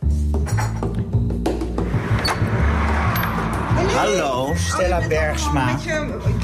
[3.95, 5.79] Hallo, Stella Bergsma.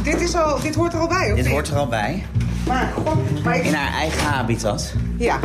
[0.03, 1.53] Dit, is al, dit hoort er al bij, of Dit niet?
[1.53, 2.27] hoort er al bij.
[2.67, 4.93] Maar, god, maar ik- In haar eigen habitat.
[5.17, 5.39] Ja.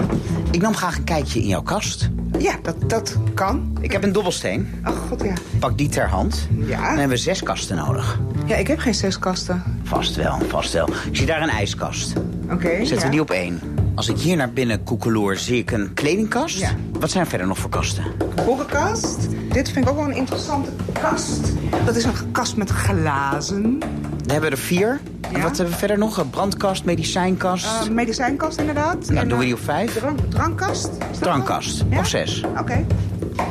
[0.51, 2.09] Ik nam graag een kijkje in jouw kast.
[2.39, 3.77] Ja, dat, dat kan.
[3.81, 4.79] Ik heb een dobbelsteen.
[4.83, 5.33] Ach, god, ja.
[5.59, 6.47] Pak die ter hand.
[6.57, 6.75] Ja.
[6.77, 8.19] Dan hebben we zes kasten nodig.
[8.45, 9.63] Ja, ik heb geen zes kasten.
[9.83, 10.89] Vast wel, vast wel.
[11.09, 12.13] Ik zie daar een ijskast.
[12.51, 13.03] Oké, Zetten ja.
[13.03, 13.59] we die op één.
[13.95, 16.59] Als ik hier naar binnen koekeloer, zie ik een kledingkast.
[16.59, 16.69] Ja.
[16.99, 18.03] Wat zijn er verder nog voor kasten?
[18.45, 19.17] Boekenkast.
[19.51, 20.69] Dit vind ik ook wel een interessante
[21.01, 21.39] kast.
[21.85, 23.79] Dat is een kast met glazen.
[24.25, 24.99] We hebben er vier.
[25.33, 26.29] En wat hebben we verder nog?
[26.29, 27.65] Brandkast, medicijnkast.
[27.65, 29.07] Eh, medicijnkast, inderdaad.
[29.09, 29.93] nou, En, doen we eh, die op vijf.
[29.93, 30.89] Drank, drankkast.
[31.19, 31.83] Drankkast?
[31.89, 31.97] Ja?
[31.99, 32.43] op zes.
[32.59, 32.85] Oké.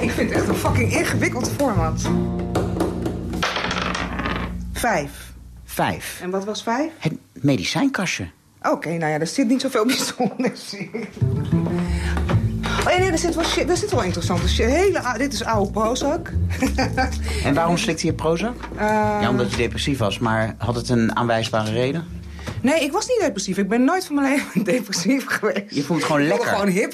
[0.01, 2.09] Ik vind het echt een fucking ingewikkeld format.
[4.73, 5.33] Vijf.
[5.65, 6.19] Vijf.
[6.23, 6.91] En wat was vijf?
[6.99, 8.27] Het medicijnkastje.
[8.63, 10.91] Oké, nou ja, er zit niet zoveel bijzonders in.
[12.87, 14.67] Oh ja, nee, er zit wel, shit, er zit wel interessante shit.
[14.67, 16.31] Hele, dit is oude Prozac.
[17.45, 18.55] En waarom slikte je Prozac?
[18.77, 18.85] Eh,
[19.21, 22.05] Ja, omdat je depressief was, maar had het een aanwijsbare reden?
[22.63, 23.59] Nee, ik was niet depressief.
[23.59, 25.75] Ik ben nooit van mijn leven depressief geweest.
[25.75, 26.29] Je het gewoon ik lekker.
[26.29, 26.93] wilde gewoon hip.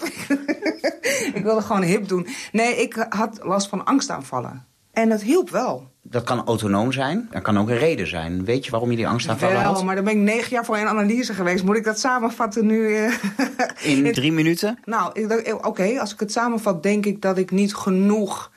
[1.39, 2.27] ik wilde gewoon hip doen.
[2.53, 4.67] Nee, ik had last van angstaanvallen.
[4.93, 5.91] En dat hielp wel.
[6.05, 8.45] Dat kan autonoom zijn, er kan ook een reden zijn.
[8.45, 9.85] Weet je waarom je die angstaanvallen Wel, had?
[9.85, 11.65] maar dan ben ik negen jaar voor een analyse geweest.
[11.65, 12.95] Moet ik dat samenvatten nu?
[12.97, 13.13] eh?
[13.97, 14.79] In drie minuten?
[14.85, 18.51] Nou, eh, oké, als ik het samenvat, denk ik dat ik niet genoeg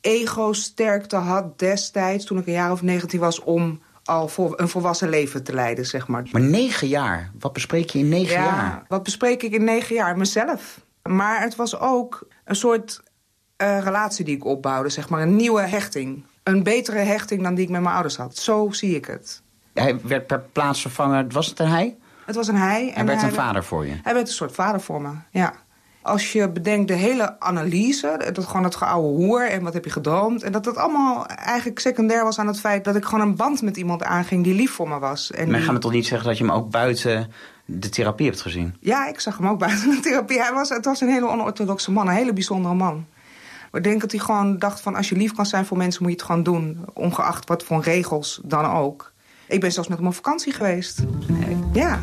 [0.00, 5.08] ego-sterkte had destijds, toen ik een jaar of 19 was, om al voor een volwassen
[5.08, 6.28] leven te leiden, zeg maar.
[6.32, 8.84] Maar negen jaar, wat bespreek je in negen ja, jaar?
[8.88, 10.16] wat bespreek ik in negen jaar?
[10.16, 10.80] Mezelf.
[11.02, 13.02] Maar het was ook een soort
[13.56, 15.22] eh, relatie die ik opbouwde, zeg maar.
[15.22, 16.24] Een nieuwe hechting.
[16.44, 18.36] Een betere hechting dan die ik met mijn ouders had.
[18.36, 19.42] Zo zie ik het.
[19.74, 21.96] Hij werd per plaatsvervanger, was het een hij?
[22.26, 22.90] Het was een hij.
[22.94, 23.94] Hij werd een vader voor je.
[24.02, 25.52] Hij werd een soort vader voor me, ja.
[26.02, 29.90] Als je bedenkt de hele analyse, dat gewoon het geouwe hoer en wat heb je
[29.90, 30.42] gedroomd...
[30.42, 32.84] en dat dat allemaal eigenlijk secundair was aan het feit...
[32.84, 35.30] dat ik gewoon een band met iemand aanging die lief voor me was.
[35.30, 37.30] En Maar die- ga me toch niet zeggen dat je hem ook buiten
[37.64, 38.76] de therapie hebt gezien?
[38.80, 40.40] Ja, ik zag hem ook buiten de therapie.
[40.42, 43.06] Hij was, het was een hele onorthodoxe man, een hele bijzondere man.
[43.74, 44.94] Ik denk dat hij gewoon dacht van...
[44.94, 46.78] als je lief kan zijn voor mensen, moet je het gewoon doen.
[46.92, 49.12] Ongeacht wat voor regels dan ook.
[49.48, 51.02] Ik ben zelfs met hem op vakantie geweest.
[51.72, 51.98] Ja.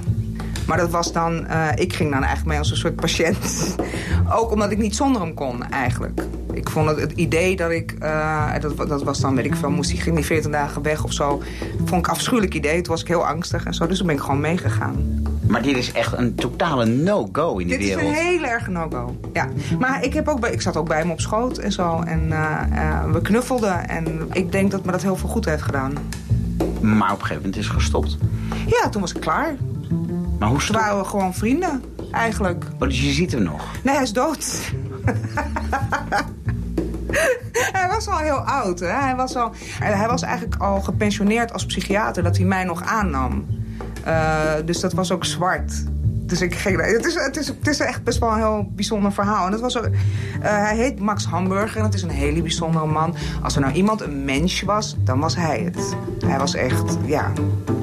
[0.67, 1.47] Maar dat was dan...
[1.47, 3.75] eh, ik ging dan eigenlijk mee als een soort patiënt.
[4.39, 6.21] ook omdat ik niet zonder hem kon, eigenlijk.
[6.53, 7.91] Ik vond het, het idee dat ik...
[7.91, 11.03] eh, dat, dat was dan, weet ik veel, moest hij, ging die 14 dagen weg
[11.03, 11.41] of zo.
[11.77, 12.81] Vond ik een afschuwelijk idee.
[12.81, 13.87] Toen was ik heel angstig en zo.
[13.87, 15.21] Dus toen ben ik gewoon meegegaan.
[15.51, 18.11] Maar dit is echt een totale no-go in die Dit wereld.
[18.11, 19.15] is een heel erg no-go.
[19.33, 19.47] Ja.
[19.79, 22.01] Maar ik, heb ook bij, ik zat ook bij hem op schoot en zo.
[22.01, 23.89] En eh, eh, we knuffelden.
[23.89, 25.93] En ik denk dat me dat heel veel goed heeft gedaan.
[26.81, 28.17] Maar op een gegeven moment is het gestopt.
[28.65, 29.55] Ja, toen was ik klaar.
[30.39, 32.65] Maar hoe Toen waren we gewoon vrienden, eigenlijk.
[32.73, 33.65] Oh, dus je ziet hem nog.
[33.83, 34.71] Nee, hij is dood.
[37.77, 38.79] hij was al heel oud.
[38.79, 38.87] Hè?
[38.87, 43.45] Hij, was al, hij was eigenlijk al gepensioneerd als psychiater dat hij mij nog aannam.
[44.03, 45.83] Eh, dus dat was ook zwart.
[46.31, 49.11] Dus ik ging, het, is, het, is, het is echt best wel een heel bijzonder
[49.11, 49.45] verhaal.
[49.45, 49.91] En dat was ook, eh,
[50.41, 53.15] hij heet Max Hamburger en dat is een hele bijzondere man.
[53.43, 55.95] Als er nou iemand een mens was, dan was hij het.
[56.25, 57.31] Hij was echt, ja,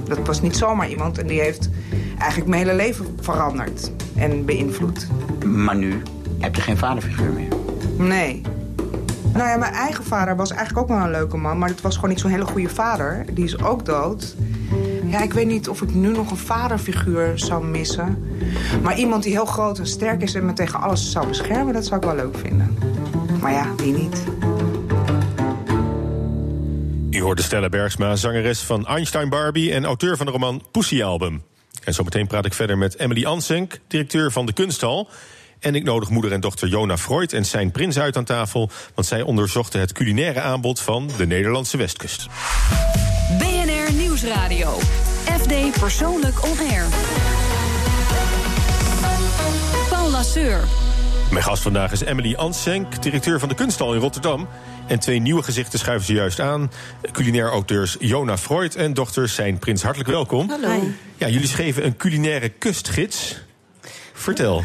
[0.04, 1.18] dat was niet zomaar iemand.
[1.18, 1.68] En die heeft
[2.18, 5.06] eigenlijk mijn hele leven veranderd en beïnvloed.
[5.46, 6.02] Maar nu
[6.38, 7.52] heb je geen vaderfiguur meer.
[7.96, 8.42] Nee.
[9.32, 11.58] Nou ja, mijn eigen vader was eigenlijk ook wel een leuke man...
[11.58, 13.24] maar het was gewoon niet zo'n hele goede vader.
[13.32, 14.36] Die is ook dood.
[15.10, 18.24] Ja, ik weet niet of ik nu nog een vaderfiguur zou missen.
[18.82, 21.86] Maar iemand die heel groot en sterk is en me tegen alles zou beschermen, dat
[21.86, 22.78] zou ik wel leuk vinden.
[23.40, 24.22] Maar ja, wie niet?
[27.10, 31.42] U hoorde Stella Bergsma, zangeres van Einstein Barbie en auteur van de roman Pussy Album.
[31.84, 35.08] En zometeen praat ik verder met Emily Ansenk, directeur van de Kunsthal.
[35.58, 39.06] En ik nodig moeder en dochter Jona Freud en zijn prins uit aan tafel, want
[39.06, 42.26] zij onderzochten het culinaire aanbod van de Nederlandse Westkust.
[44.22, 44.78] Nieuwsradio.
[45.40, 46.84] FD Persoonlijk On Air.
[49.90, 50.60] Paul Lasseur.
[51.30, 54.48] Mijn gast vandaag is Emily Ansenk, directeur van de Kunsthal in Rotterdam.
[54.86, 56.70] En twee nieuwe gezichten schuiven ze juist aan.
[57.12, 59.82] Culinair auteurs Jona Freud en dochter Zijn Prins.
[59.82, 60.48] Hartelijk welkom.
[60.48, 60.82] Hallo.
[61.16, 63.36] Ja, jullie schreven een culinaire kustgids.
[64.18, 64.62] Vertel.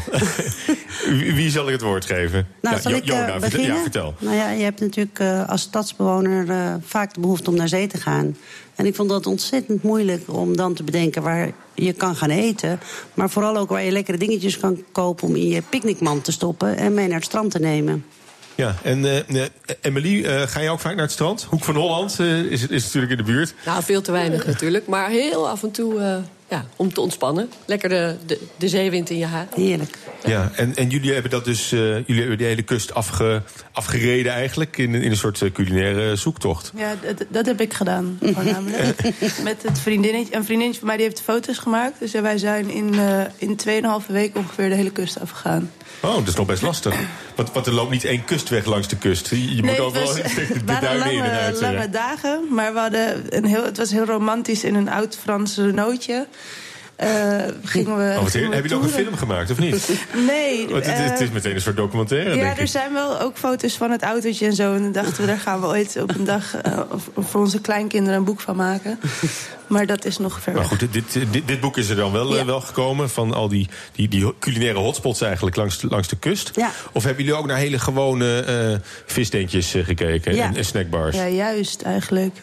[1.38, 2.46] Wie zal ik het woord geven?
[2.60, 3.74] Nou, ja, zal Jo- ik eh, Jona, beginnen?
[3.74, 4.14] Ja, vertel.
[4.18, 7.86] Nou ja, je hebt natuurlijk eh, als stadsbewoner eh, vaak de behoefte om naar zee
[7.86, 8.36] te gaan.
[8.74, 12.80] En ik vond dat ontzettend moeilijk om dan te bedenken waar je kan gaan eten.
[13.14, 16.76] Maar vooral ook waar je lekkere dingetjes kan kopen om in je picknickmand te stoppen
[16.76, 18.04] en mee naar het strand te nemen.
[18.54, 19.48] Ja, en eh, eh,
[19.80, 21.46] Emily, eh, ga je ook vaak naar het strand?
[21.50, 23.54] Hoek van Holland eh, is, is natuurlijk in de buurt.
[23.66, 24.86] Nou, veel te weinig natuurlijk.
[24.86, 26.16] Maar heel af en toe eh,
[26.48, 27.50] ja, om te ontspannen.
[27.64, 29.46] Lekker de, de, de zeewind in je haar.
[29.54, 29.98] Heerlijk.
[30.24, 34.32] Ja, en, en jullie hebben dat dus, eh, jullie hebben die hele kust afge, afgereden
[34.32, 36.72] eigenlijk in, in een soort culinaire zoektocht.
[36.76, 39.02] Ja, dat, dat heb ik gedaan, voornamelijk.
[39.42, 40.34] Met het vriendinnetje.
[40.34, 41.98] Een vriendinnetje van mij die heeft foto's gemaakt.
[41.98, 43.58] Dus wij zijn in, eh in
[44.02, 45.70] 2,5 weken ongeveer de hele kust afgegaan.
[46.04, 46.94] Oh, dat is nog best lastig.
[47.34, 49.28] Want, want er loopt niet één kustweg langs de kust.
[49.28, 51.60] Je moet Nee, overal het was- de, duinen in en lange, uit.
[51.60, 51.92] lange eh.
[51.92, 56.26] dagen, maar we hadden een heel, het was heel romantisch in een oud Frans nootje.
[56.96, 57.08] Eh,
[57.64, 59.88] gingen we, Oh, wat gingen heer- we heb je nog een film gemaakt, of niet?
[60.26, 60.68] Nee.
[60.68, 63.74] Want het, het is eh, meteen een soort documentaire, ja, er zijn wel ook foto's
[63.76, 64.74] van het autootje en zo.
[64.74, 66.78] En dan dachten we, daar gaan we ooit op een dag eh,
[67.18, 68.98] voor onze kleinkinderen een boek van maken.
[69.66, 72.34] Maar dat is nog ver Maar goed, dit, dit, dit, boek is er dan wel,
[72.36, 72.44] Ja.
[72.44, 73.10] wel gekomen...
[73.10, 76.50] van al die, die, die culinaire hotspots eigenlijk langs, de- langs de kust.
[76.54, 76.70] Ja.
[76.92, 80.44] Of hebben jullie ook naar hele gewone vissteentjes eh, gekeken Ja.
[80.44, 81.16] en, en snackbars?
[81.16, 82.34] Ja, juist eigenlijk.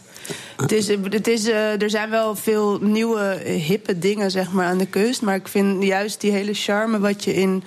[0.58, 4.66] Het is, het is, eh, er zijn wel veel nieuwe, eh, hippe dingen zeg maar,
[4.66, 5.22] aan de kust.
[5.22, 7.64] Maar ik vind juist die hele charme wat je in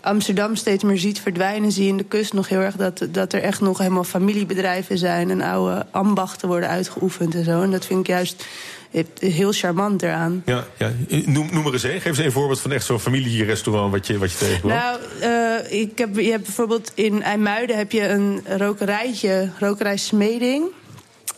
[0.00, 1.72] Amsterdam steeds meer ziet verdwijnen...
[1.72, 4.98] zie je in de kust nog heel erg dat, dat er echt nog helemaal familiebedrijven
[4.98, 5.30] zijn...
[5.30, 7.62] en oude ambachten worden uitgeoefend en zo.
[7.62, 8.46] En dat vind ik juist
[8.90, 10.42] eh, heel charmant eraan.
[10.46, 10.90] Ja, ja.
[11.08, 12.00] Noem, noem er eens één.
[12.00, 13.92] Geef eens een voorbeeld van echt zo'n familierestaurant...
[13.92, 14.72] wat je, wat je tegenkwam.
[14.72, 14.98] Nou,
[15.68, 20.64] ik heb, je hebt bijvoorbeeld in IJmuiden heb je een rokerijtje, rokerij Smeding.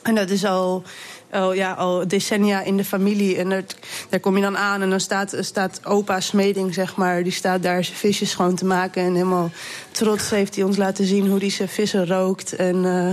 [0.05, 0.83] En dat is al,
[1.31, 3.37] al, ja, al decennia in de familie.
[3.37, 3.77] En dat,
[4.09, 7.23] daar kom je dan aan en dan staat, staat opa Smeding, zeg maar...
[7.23, 9.03] die staat daar zijn visjes schoon te maken.
[9.03, 9.51] En helemaal
[9.91, 12.53] trots heeft hij ons laten zien hoe hij zijn vissen rookt.
[12.53, 13.07] En, eh,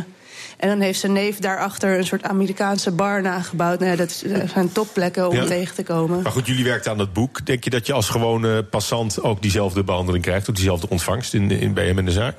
[0.57, 3.79] en dan heeft zijn neef daarachter een soort Amerikaanse bar nagebouwd.
[3.79, 4.23] Nou ja, dat
[4.53, 5.45] zijn topplekken om Ja.
[5.45, 6.21] tegen te komen.
[6.21, 7.45] Maar goed, jullie werkten aan dat boek.
[7.45, 10.49] Denk je dat je als gewone passant ook diezelfde behandeling krijgt...
[10.49, 12.35] of diezelfde ontvangst in, in, bij hem in de zaak?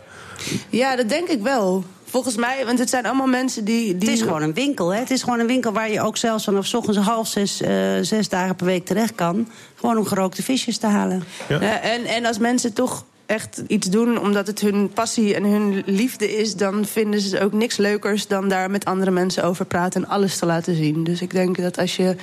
[0.68, 1.84] Ja, dat denk ik wel.
[2.12, 3.96] Volgens mij, want het zijn allemaal mensen die...
[3.96, 4.08] die...
[4.08, 4.98] Het is gewoon een winkel, hè?
[4.98, 7.74] Het is gewoon een winkel waar je ook zelfs vanaf 's ochtends half zes, eh,
[8.00, 9.48] zes dagen per week terecht kan.
[9.74, 11.24] Gewoon om gerookte visjes te halen.
[11.48, 15.82] Ja, en, en als mensen toch echt iets doen omdat het hun passie en hun
[15.86, 16.56] liefde is...
[16.56, 20.02] dan vinden ze ook niks leukers dan daar met andere mensen over praten...
[20.02, 21.04] en alles te laten zien.
[21.04, 22.16] Dus ik denk dat als je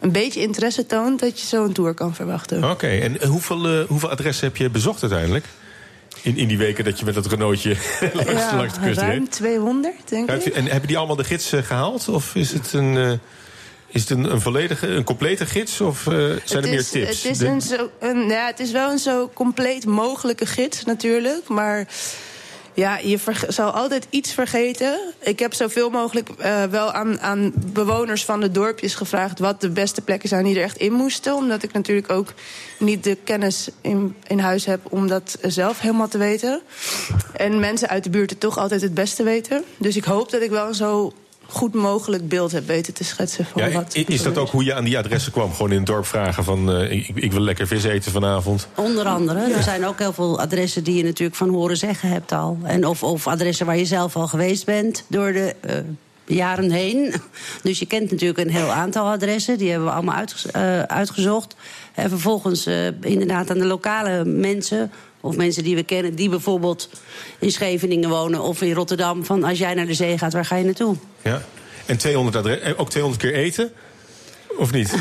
[0.00, 1.20] een beetje interesse toont...
[1.20, 2.70] dat je zo'n tour kan verwachten.
[2.70, 5.46] Oké, en hoeveel, eh, hoeveel adressen heb je bezocht uiteindelijk?
[6.22, 7.68] In, in die weken dat je met dat Renaultje
[8.12, 9.30] langs, Ja, langs de kust ruim reed?
[9.30, 10.46] 200, denk ik.
[10.46, 12.08] En hebben die allemaal de gids eh, gehaald?
[12.08, 13.12] Of is het een, eh,
[13.86, 15.80] is het een, een volledige, een complete gids?
[15.80, 16.12] Of eh,
[16.44, 17.22] zijn er meer is- tips?
[17.22, 21.48] Het is, een zo, een, ja, het is wel een zo compleet mogelijke gids natuurlijk.
[21.48, 21.86] Maar
[22.74, 24.98] ja, je zal altijd iets vergeten.
[25.18, 29.38] Ik heb zoveel mogelijk eh, wel aan, aan bewoners van de dorpjes gevraagd...
[29.38, 31.34] wat de beste plekken zijn die er echt in moesten.
[31.34, 32.32] Omdat ik natuurlijk ook
[32.78, 34.80] niet de kennis in, in huis heb...
[34.88, 36.60] om dat zelf helemaal te weten.
[37.36, 39.64] En mensen uit de buurt het toch altijd het beste weten.
[39.76, 41.12] Dus ik hoop dat ik wel zo
[41.52, 43.44] goed mogelijk beeld heb weten te schetsen...
[43.46, 45.52] van ja, wat is dat ook hoe je aan die adressen kwam?
[45.52, 46.72] Gewoon in het dorp vragen van...
[46.72, 48.68] eh, ik, ik wil lekker vis eten vanavond.
[48.74, 49.38] Onder andere.
[49.52, 52.58] Er zijn ook heel veel adressen die je natuurlijk van horen zeggen hebt al.
[52.62, 55.76] En of, of adressen waar je zelf al geweest bent door de eh,
[56.24, 57.14] jaren heen.
[57.62, 59.58] Dus je kent natuurlijk een heel aantal adressen.
[59.58, 61.54] Die hebben we allemaal uitge- eh, uitgezocht.
[61.94, 64.90] En vervolgens eh, inderdaad aan de lokale mensen...
[65.22, 66.88] of mensen die we kennen, die bijvoorbeeld
[67.38, 68.40] in Scheveningen wonen...
[68.40, 70.96] of in Rotterdam, van als jij naar de zee gaat, waar ga je naartoe?
[71.22, 71.42] Ja.
[71.86, 73.72] En 200 adre- eh, ook 200 keer eten?
[74.56, 74.90] Of niet?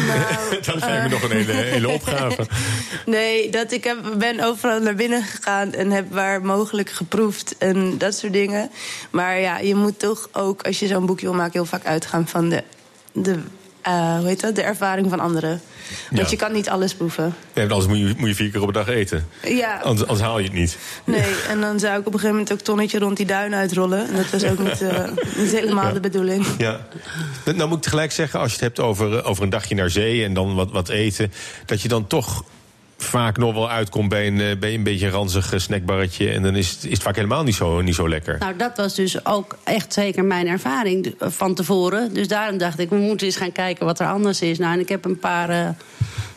[0.66, 2.48] dat lijkt me nog een hele, hele opgave.
[3.06, 7.98] Nee, dat ik heb, ben overal naar binnen gegaan en heb waar mogelijk geproefd en
[7.98, 8.72] dat soort dingen.
[9.10, 12.28] Maar ja, je moet toch ook, als je zo'n boekje wil maken, heel vaak uitgaan
[12.28, 12.64] van de,
[13.12, 13.40] de
[13.84, 15.62] hoe heet dat, de ervaring van anderen.
[16.10, 16.28] Want Ja.
[16.30, 17.36] je kan niet alles proeven.
[17.54, 19.28] Ja, anders moet je, moet je vier keer op een dag eten.
[19.44, 20.78] Ja, Anders, anders haal je het niet.
[21.04, 21.36] nee.
[21.50, 24.08] En dan zou ik op een gegeven moment ook tonnetje rond die duin uitrollen.
[24.08, 25.04] En dat was ook niet, eh,
[25.42, 26.46] niet helemaal de bedoeling.
[26.58, 26.80] Ja.
[27.46, 29.90] Nou moet ik tegelijk zeggen, als je het hebt over, eh, over een dagje naar
[29.90, 31.34] zee en dan wat, wat eten,
[31.66, 32.44] dat je dan toch
[33.04, 36.30] vaak nog wel uitkomt bij een, eh, bij een beetje een ranzig eh, snackbarretje.
[36.32, 38.36] En dan is het, is het vaak helemaal niet zo, niet zo lekker.
[38.40, 42.14] Nou, dat was dus ook echt zeker mijn ervaring van tevoren.
[42.14, 44.58] Dus daarom dacht ik, we moeten eens gaan kijken wat er anders is.
[44.58, 45.70] Nou, en ik heb een paar, eh,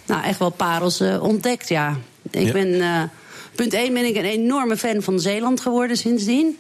[0.07, 1.97] nou echt wel parels ontdekt, ja.
[2.31, 2.53] Ik Ja.
[2.53, 3.11] ben,
[3.55, 6.59] punt 1 ben ik een enorme fan van Zeeland geworden sindsdien.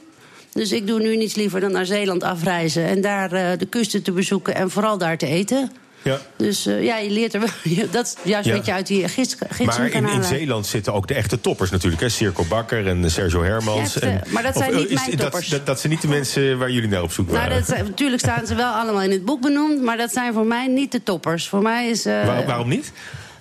[0.52, 2.84] Dus ik doe nu niets liever dan naar Zeeland afreizen...
[2.86, 5.70] en daar de kusten te bezoeken en vooral daar te eten.
[6.04, 6.18] Ja.
[6.36, 7.48] Dus eh, ja, je leert er wel...
[7.90, 8.54] dat is juist Ja.
[8.56, 10.24] wat je uit die gids, Maar in.
[10.24, 12.02] Zeeland zitten ook de echte toppers natuurlijk.
[12.02, 12.08] Hè?
[12.08, 13.80] Circo Bakker en Sergio Hermans.
[13.94, 15.48] Echte, en, maar dat zijn eh, niet is- mijn toppers.
[15.48, 17.64] Dat, dat, zijn niet de mensen waar jullie naar op zoek Nou, waren.
[17.66, 20.66] dat, natuurlijk staan ze wel allemaal in het boek benoemd, maar dat zijn voor mij
[20.66, 21.48] niet de toppers.
[21.48, 22.06] Voor mij is.
[22.06, 22.92] eh, Waar- waarom niet?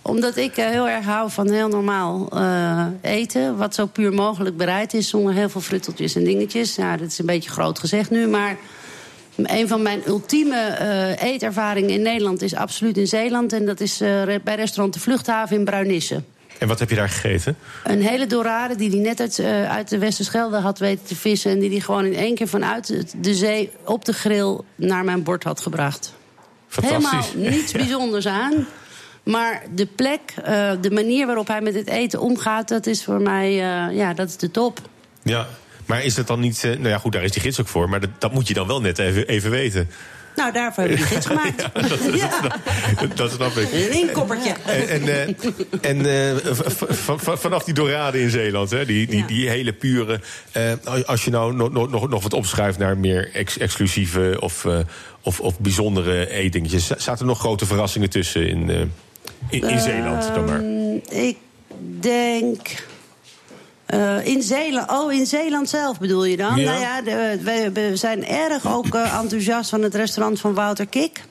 [0.02, 3.58] Omdat ik eh, heel erg hou van heel normaal eh, eten.
[3.58, 6.76] Wat zo puur mogelijk bereid is, zonder heel veel frutteltjes en dingetjes.
[6.76, 8.58] Ja, dat is een beetje groot gezegd nu, maar.
[9.36, 13.54] Een van mijn ultieme eh, eetervaringen in Nederland is absoluut in Zeeland.
[13.54, 16.24] En dat is eh, bij restaurant De Vluchthaven in Bruinisse.
[16.60, 17.58] En wat heb je daar gegeten?
[17.84, 21.52] Een hele dorade die hij net uit, eh, uit de Westerschelde had weten te vissen...
[21.52, 25.24] en die hij gewoon in één keer vanuit de zee op de grill naar mijn
[25.24, 26.14] bord had gebracht.
[26.68, 27.32] Fantastisch.
[27.32, 28.68] Helemaal niets bijzonders aan.
[29.24, 30.34] Maar de plek,
[30.82, 32.68] de manier waarop hij met het eten omgaat...
[32.68, 33.54] dat is voor mij,
[33.94, 34.80] ja, dat is de top.
[35.22, 35.48] Ja.
[35.86, 36.64] Maar is het dan niet...
[36.64, 37.90] eh, nou ja, goed, daar is die gids ook voor.
[37.90, 39.90] Maar dat, dat moet je dan wel net even, even weten.
[40.36, 41.70] Nou, daarvoor heb ik die gids gemaakt.
[43.00, 43.72] Dat, dat snap ik.
[43.74, 44.54] Een inkoppertje.
[44.66, 45.28] En, en, eh,
[45.82, 50.20] en eh, vanaf die dorade in Zeeland, hè, die, die, die hele pure...
[51.06, 54.80] als je nou nog, nog, nog, nog wat opschuift naar meer ex- exclusieve of, eh,
[55.22, 56.88] of, of bijzondere etentjes...
[56.88, 58.70] zaten er nog grote verrassingen tussen in,
[59.50, 60.60] in, in Zeeland dan maar?
[60.60, 61.38] Ehm, ik
[62.00, 62.92] denk.
[63.94, 66.56] Eh, in Zeeland, oh, in Zeeland zelf bedoel je dan?
[66.56, 66.70] Ja.
[66.72, 70.86] Nou ja, de- we, we zijn erg ook eh, enthousiast van het restaurant van Wouter
[70.88, 71.24] Kik.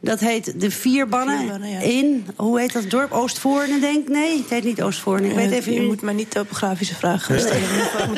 [0.00, 1.78] Dat heet De Vierbannen, Vierbannen, ja.
[1.80, 3.12] in, hoe heet dat dorp?
[3.12, 4.08] Oostvoorne, denk ik?
[4.08, 5.28] Nee, het heet niet Oostvoorne.
[5.28, 7.62] Ik weet Eh, even je moet mij niet topografische vragen stellen.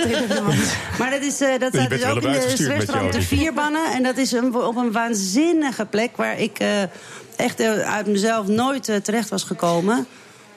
[0.99, 3.23] Maar dat, is, eh, dat staat dus ook in het restaurant De.
[3.23, 3.93] Vierbannen.
[3.93, 6.69] En dat is een, op een waanzinnige plek waar ik eh,
[7.37, 10.07] echt uit mezelf nooit terecht was gekomen.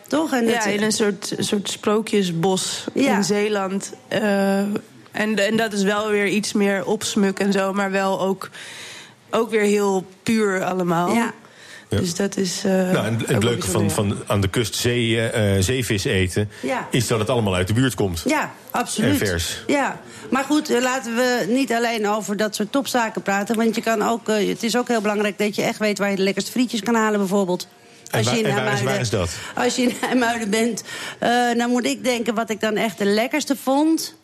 [0.10, 0.34] Toch?
[0.34, 3.16] En Ja, dat- in een soort, soort sprookjesbos Ja.
[3.18, 3.94] in Zeeland.
[4.08, 4.76] Eh, en,
[5.12, 8.50] en dat is wel weer iets meer opsmuk en zo, maar wel ook,
[9.30, 11.14] ook weer heel puur allemaal.
[11.14, 11.32] Ja.
[11.90, 12.62] Dus dat is.
[12.66, 16.50] eh, Nou, en het leuke van, van aan de kust zee, eh, zeevis eten...
[16.62, 16.88] Ja.
[16.92, 18.24] is dat het allemaal uit de buurt komt.
[18.26, 19.10] Ja, absoluut.
[19.22, 19.64] En vers.
[19.68, 23.56] Ja, maar goed, laten we niet alleen over dat soort topzaken praten.
[23.56, 26.16] Want je kan ook, het is ook heel belangrijk dat je echt weet waar je
[26.16, 27.68] de lekkerste frietjes kan halen, bijvoorbeeld.
[28.12, 29.30] En, waar, in en waar, is, IJmuiden- waar is dat?
[29.64, 30.84] Als je in IJmuiden bent,
[31.20, 34.18] eh, dan moet ik denken wat ik dan echt de lekkerste vond.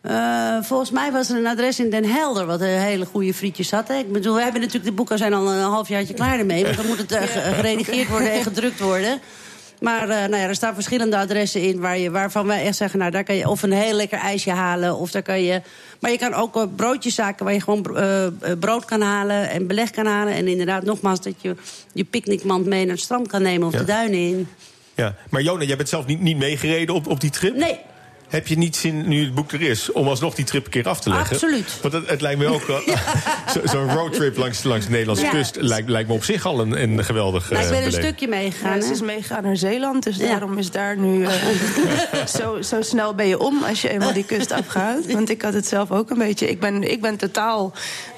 [0.00, 3.70] Eh, volgens mij was er een adres in Den Helder wat een hele goede frietjes
[3.70, 3.88] had.
[3.88, 3.94] Hè?
[3.94, 6.64] Ik bedoel, we hebben natuurlijk, de boeken zijn al een halfjaartje klaar ermee.
[6.64, 9.20] Want dan moet het eh, ge- geredigeerd worden en gedrukt worden.
[9.84, 12.98] Maar eh, nou ja, er staan verschillende adressen in waar je, waarvan wij echt zeggen...
[12.98, 15.62] nou, daar kan je of een heel lekker ijsje halen, of daar kan je...
[16.00, 18.26] Maar je kan ook eh, broodjeszaken waar je gewoon eh,
[18.60, 20.34] brood kan halen en beleg kan halen.
[20.34, 21.56] En inderdaad, nogmaals, dat je
[21.92, 23.66] je picknickmand mee naar het strand kan nemen...
[23.66, 23.78] of Ja.
[23.78, 24.48] de duinen in.
[24.94, 25.14] Ja.
[25.30, 27.56] Maar Jona, jij bent zelf niet, niet meegereden op, op die trip?
[27.56, 27.78] Nee.
[28.34, 30.88] Heb je niet zin, nu het boek er is, om alsnog die trip een keer
[30.88, 31.30] af te leggen?
[31.32, 31.78] Absoluut.
[31.82, 32.62] Want het, het lijkt me ook
[33.54, 35.30] zo- Zo'n roadtrip langs, langs de Nederlandse Ja.
[35.30, 38.28] kust lijkt, lijkt me op zich al een, een geweldig Nou, ik ben een stukje
[38.28, 38.76] meegegaan.
[38.76, 40.26] Ja, ze is meegegaan naar Zeeland, dus Ja.
[40.26, 41.24] daarom is daar nu...
[41.24, 41.32] eh,
[42.40, 45.12] zo, zo snel ben je om als je eenmaal die kust afgaat.
[45.12, 46.48] Want ik had het zelf ook een beetje.
[46.50, 47.72] Ik ben, ik ben totaal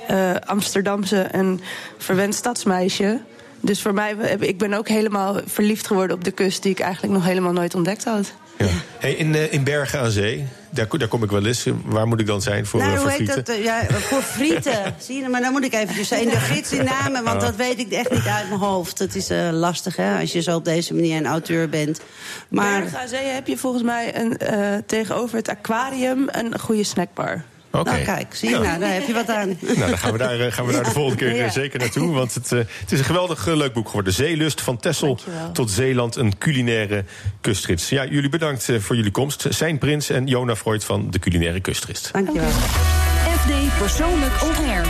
[0.07, 1.61] eh, Amsterdamse en
[1.99, 3.21] verwend stadsmeisje.
[3.61, 6.63] Dus voor mij, ik ben ook helemaal verliefd geworden op de kust...
[6.63, 8.33] die ik eigenlijk nog helemaal nooit ontdekt had.
[8.59, 8.67] Ja.
[8.99, 11.67] Hey, in, eh, in Bergen aan Zee, daar, daar kom ik wel eens.
[11.85, 13.55] Waar moet ik dan zijn voor, nou, eh, hoe voor heet frieten?
[13.55, 13.65] dat?
[13.65, 14.95] Ja, voor frieten.
[14.99, 17.79] Zie je, maar dan moet ik eventjes in de gids in namen, want dat weet
[17.79, 18.99] ik echt niet uit mijn hoofd.
[18.99, 22.01] Dat is eh, lastig, hè, als je zo op deze manier een auteur bent.
[22.49, 26.85] Maar Bergen aan Zee heb je volgens mij een, eh, tegenover het aquarium een goede
[26.85, 27.45] snackbar.
[27.71, 27.91] Oké.
[27.91, 29.57] nou, kijk, zie je, nou, daar heb je wat aan.
[29.61, 31.49] Nou, dan gaan we daar, eh, gaan we daar de volgende keer eh, Ja.
[31.51, 32.13] zeker naartoe.
[32.13, 34.13] Want het, eh, het is een geweldig leuk boek geworden.
[34.13, 35.19] Zeelust van Tessel
[35.53, 37.05] tot Zeeland, een culinaire
[37.41, 37.89] kustrit.
[37.89, 39.47] Ja, jullie bedankt eh, voor jullie komst.
[39.49, 42.09] Zijn Prins en Jona Freud van de culinaire kustrit.
[42.13, 42.49] Dankjewel.
[42.51, 44.87] FD Persoonlijk On Air.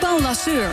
[0.00, 0.68] Paul Lasseur.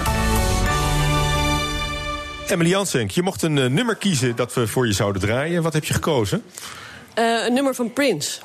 [2.48, 5.63] Emily Janssenk, je mocht een nummer kiezen dat we voor je zouden draaien.
[5.63, 6.44] Wat heb je gekozen?
[7.13, 8.40] Eh, een nummer van Prince.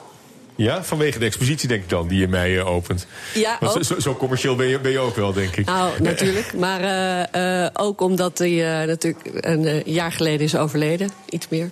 [0.57, 3.07] Ja, vanwege de expositie denk ik dan, die in mei eh, opent.
[3.35, 3.85] Ja, zo, ook.
[3.85, 5.67] zo, zo commercieel ben je, ben je ook wel, denk ik.
[5.67, 6.53] Nou, natuurlijk.
[6.59, 11.11] Maar eh, eh, ook omdat hij natuurlijk een jaar geleden is overleden.
[11.29, 11.71] Iets meer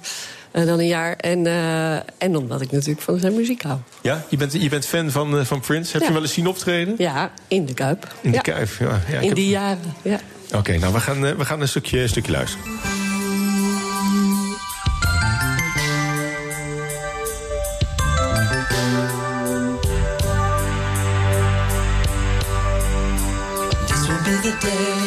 [0.53, 1.17] dan een jaar.
[1.17, 1.47] En,
[2.19, 3.79] en omdat ik natuurlijk van zijn muziek hou.
[4.03, 5.93] Ja, je bent, je bent fan van, van Prince.
[5.93, 6.05] Heb je Ja.
[6.05, 6.95] hem wel eens zien optreden?
[6.99, 8.15] Ja, in de Kuip.
[8.21, 8.43] In de Ja.
[8.43, 9.01] Kuip, ja.
[9.11, 10.21] ja In heb- die jaren, ja.
[10.55, 12.65] Oké, nou, we gaan, we gaan een stukje, een stukje luisteren.
[24.61, 25.00] Day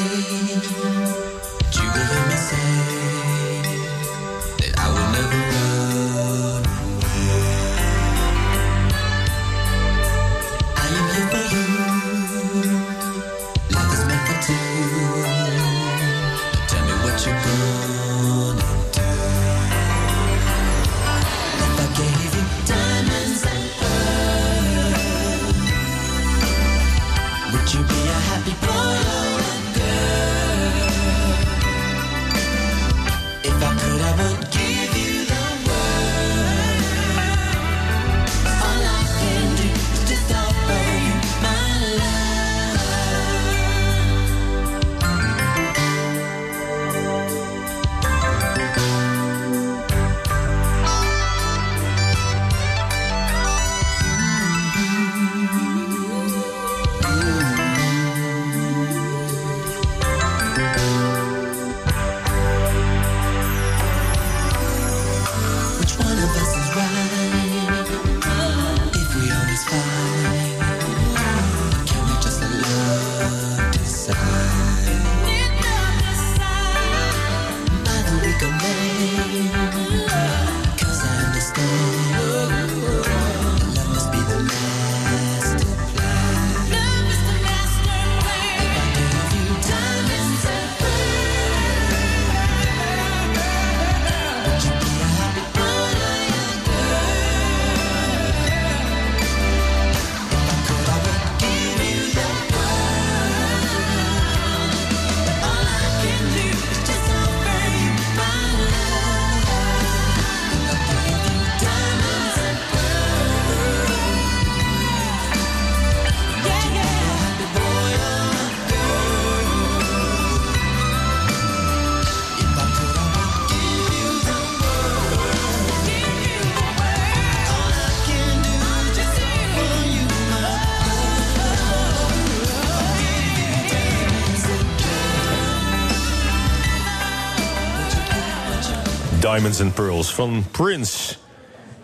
[139.33, 141.15] Diamonds and Pearls van Prince.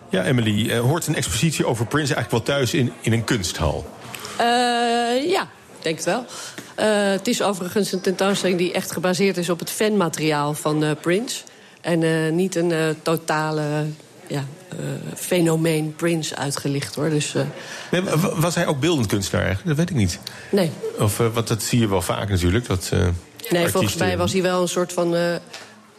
[0.09, 3.89] Ja, Emily, eh, hoort een expositie over Prince eigenlijk wel thuis in, in een kunsthal?
[4.37, 4.45] Eh,
[5.29, 5.41] ja,
[5.77, 6.25] ik denk het wel.
[6.75, 11.41] Eh, het is overigens een tentoonstelling die echt gebaseerd is op het fanmateriaal van Prince.
[11.81, 13.85] En niet een totale
[14.27, 14.43] ja,
[15.15, 17.09] fenomeen Prince uitgelicht hoor.
[17.09, 17.33] Dus
[17.91, 18.01] Nee,
[18.35, 19.77] was hij ook beeldend kunstenaar eigenlijk?
[19.77, 20.19] Dat weet ik niet.
[20.51, 20.71] nee.
[20.99, 22.67] Of, want dat zie je wel vaak natuurlijk.
[22.67, 22.91] Dat,
[23.49, 25.39] Nee, volgens mij was hij wel een soort van.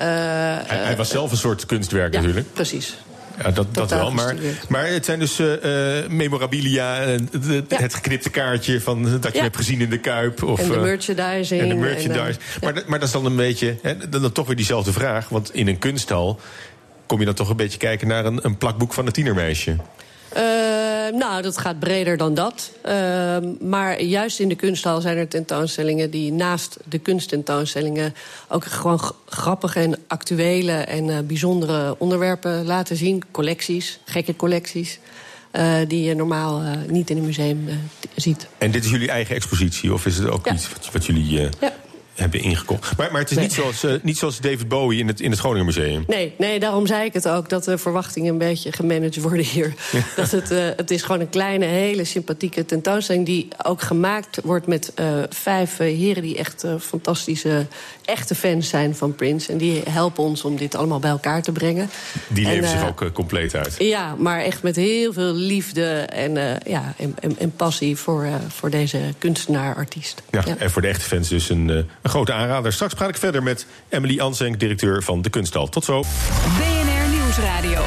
[0.01, 2.53] Eh, eh, Hij, hij was zelf een soort kunstwerk ja, natuurlijk.
[2.53, 2.96] precies.
[3.42, 4.11] Ja, dat, dat wel.
[4.11, 4.34] Maar,
[4.68, 9.42] maar het zijn dus eh, eh, memorabilia, de- het geknipte kaartje van, dat je Ja.
[9.44, 10.42] hebt gezien in de Kuip.
[10.42, 12.38] Of, En de merchandising En de en, merchandise.
[12.61, 15.28] maar, dat- maar dat is dan een beetje, hè, dan, dan toch weer diezelfde vraag.
[15.28, 16.40] Want in een kunsthal
[17.07, 19.76] kom je dan toch een beetje kijken naar een, een plakboek van een tienermeisje.
[20.28, 20.42] Eh,
[21.13, 22.71] nou, dat gaat breder dan dat.
[22.83, 28.15] Eh, maar juist in de kunsthal zijn er tentoonstellingen die naast de kunsttentoonstellingen
[28.49, 33.23] ook gewoon grappige en actuele en eh, bijzondere onderwerpen laten zien.
[33.31, 34.99] Collecties, gekke collecties.
[35.51, 37.75] eh, die je normaal eh, niet in een museum eh,
[38.15, 38.47] ziet.
[38.59, 39.93] En dit is jullie eigen expositie?
[39.93, 41.69] Of is het ook iets wat, wat jullie eh,
[42.21, 42.97] hebben ingekocht?
[42.97, 45.41] Maar, maar het is niet, zoals, eh, niet zoals David Bowie in het, in het
[45.41, 46.05] Groninger Museum.
[46.07, 49.75] Nee, nee, daarom zei ik het ook, dat de verwachtingen een beetje gemanaged worden hier.
[50.16, 53.27] Dat het, eh, het is gewoon een kleine, hele sympathieke tentoonstelling...
[53.27, 57.66] die ook gemaakt wordt met eh, vijf heren die echt fantastische,
[58.05, 59.53] echte fans zijn van Prince.
[59.53, 61.91] En die helpen ons om dit allemaal bij elkaar te brengen.
[62.29, 63.75] Die En, leven zich ook compleet uit.
[63.79, 68.71] Ja, maar echt met heel veel liefde en, ja, en, en, en passie voor, voor
[68.71, 70.23] deze kunstenaar-artiest.
[70.31, 72.73] Ja, En voor de echte fans dus een, een grote aanrader.
[72.73, 75.69] Straks praat ik verder met Emily Ansenk, directeur van de Kunsthal.
[75.69, 76.01] Tot zo.
[76.01, 77.83] BNR Nieuwsradio.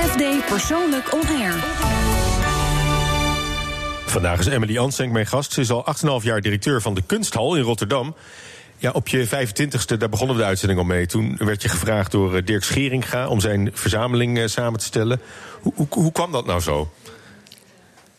[0.00, 1.54] FD Persoonlijk On Air.
[4.06, 5.52] Vandaag is Emily Ansenk mijn gast.
[5.52, 5.86] Ze is al
[6.20, 8.14] 8,5 jaar directeur van de Kunsthal in Rotterdam.
[8.78, 11.06] Ja, op je 25ste, daar begonnen we de uitzending al mee.
[11.06, 15.20] Toen werd je gevraagd door eh, Dirk Scheringa om zijn verzameling eh, samen te stellen.
[15.60, 16.90] Hoe, hoe, hoe kwam dat nou zo?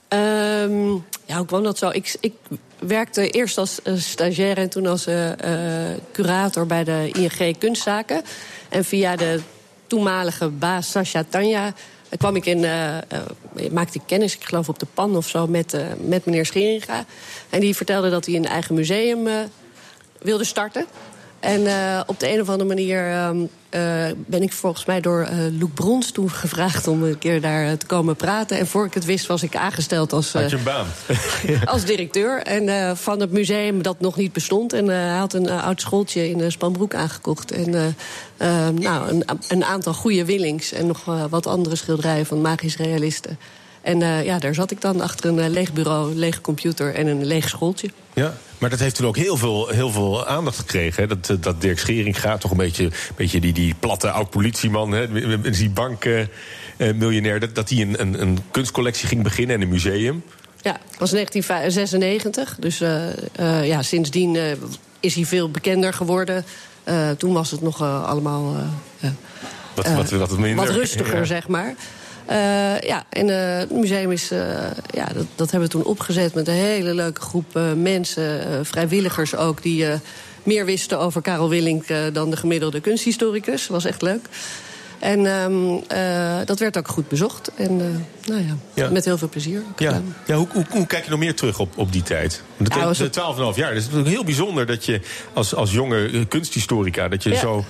[0.08, 0.96] Ehm,
[1.28, 1.90] ja, hoe kwam dat zo?
[1.90, 2.34] Ik, ik
[2.80, 8.22] werkte eerst als eh, stagiaire en toen als eh, eh, curator bij de ING Kunstzaken.
[8.70, 9.40] En via de
[9.88, 11.74] toenmalige baas Sascha Tanja
[12.18, 12.60] kwam ik in,
[13.72, 17.06] maakte ik kennis, ik geloof op de pan of zo, met, met meneer Scheringa.
[17.50, 19.28] En die vertelde dat hij een eigen museum
[20.22, 20.86] wilde starten.
[21.40, 23.38] En eh, op de een of andere manier ehm,
[23.70, 23.82] eh,
[24.16, 27.86] ben ik volgens mij door eh Loek Brons toen gevraagd om een keer daar te
[27.86, 28.58] komen praten.
[28.58, 30.88] En voor ik het wist was ik aangesteld als, baan?
[31.66, 32.42] als directeur.
[32.42, 34.74] En van het museum dat nog niet bestond.
[34.74, 37.52] En hij had een oud schooltje in Spanbroek aangekocht.
[37.52, 37.96] En
[38.76, 43.40] nou, een, een aantal goede Willings en nog wat andere schilderijen van magisch realisten.
[43.82, 47.26] En ja, daar zat ik dan achter een leeg bureau, een lege computer en een
[47.26, 47.90] leeg schooltje.
[48.14, 51.02] Ja, maar dat heeft toen ook heel veel, heel veel aandacht gekregen.
[51.04, 51.08] Hè?
[51.08, 55.08] Dat, eh, dat Dirk Schering gaat toch een beetje, beetje die, die platte oud-politieman,
[55.52, 60.24] die bankmiljonair, dat, dat hij een, een, een kunstcollectie ging beginnen en een museum.
[60.62, 62.58] Ja, het was 1996.
[62.60, 64.44] Dus eh, eh, ja, sindsdien eh,
[65.00, 66.46] is hij veel bekender geworden.
[66.84, 68.56] Eh, toen was het nog eh, allemaal
[69.00, 69.10] eh,
[69.74, 70.66] Wat, eh, wat, wat minder.
[70.66, 71.24] wat rustiger, Ja.
[71.26, 71.76] zeg maar.
[72.28, 74.40] Eh, ja, en eh, het museum is, eh,
[74.94, 79.62] ja, dat, dat hebben we toen opgezet met een hele leuke groep mensen, vrijwilligers ook,
[79.62, 79.86] die
[80.44, 83.62] meer wisten over Karel Willink dan de gemiddelde kunsthistoricus.
[83.62, 84.28] Dat was echt leuk.
[85.00, 87.52] En ehm, eh, dat werd ook goed bezocht.
[87.56, 87.78] En
[88.26, 88.90] nou ja, Ja.
[88.90, 89.62] met heel veel plezier.
[89.78, 92.44] Ja, ja hoe, hoe, hoe kijk je nog meer terug op, op die tijd?
[92.58, 93.70] Want Ja, was het- de 12,5 jaar.
[93.70, 95.02] Dat is natuurlijk heel bijzonder dat je
[95.34, 97.08] als, als jonge kunsthistorica...
[97.08, 97.40] dat je Ja.
[97.40, 97.66] zo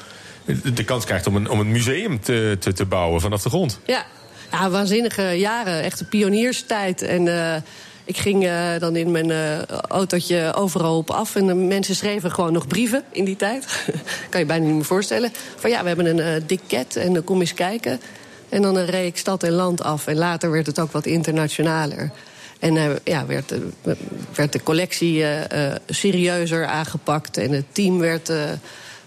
[0.74, 3.80] de kans krijgt om een, om een museum te, te, te bouwen vanaf de grond.
[3.86, 4.06] Ja.
[4.52, 5.84] Ja, waanzinnige jaren.
[5.84, 7.02] Echt een pionierstijd.
[7.02, 7.62] En eh,
[8.08, 11.36] ik ging eh, dan in mijn eh, autootje overal op af.
[11.36, 13.84] En de mensen schreven gewoon nog brieven in die tijd.
[14.30, 15.32] kan je bijna niet meer voorstellen.
[15.56, 18.00] Van ja, we hebben een diket en dan kom eens kijken.
[18.50, 20.08] En dan reed ik stad en land af.
[20.08, 22.12] En later werd het ook wat internationaler.
[22.60, 23.54] En eh, ja, werd,
[24.36, 25.26] werd de collectie
[25.88, 27.38] serieuzer aangepakt.
[27.38, 28.32] En het team werd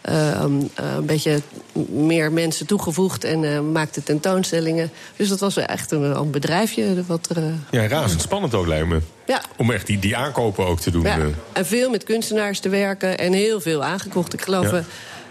[0.02, 0.70] een
[1.06, 1.40] beetje
[1.88, 3.24] meer mensen toegevoegd.
[3.24, 4.90] En eh, maakte tentoonstellingen.
[5.16, 7.02] Dus dat was echt een, een bedrijfje.
[7.06, 9.00] Wat er, eh, Ja, razendspannend ook lijkt me.
[9.26, 11.02] ja, Om echt die, die aankopen ook te doen.
[11.02, 11.18] ja.
[11.18, 11.24] eh.
[11.52, 13.18] En veel met kunstenaars te werken.
[13.18, 14.32] En heel veel aangekocht.
[14.32, 14.76] Ik geloof Ja.
[14.76, 14.84] eh,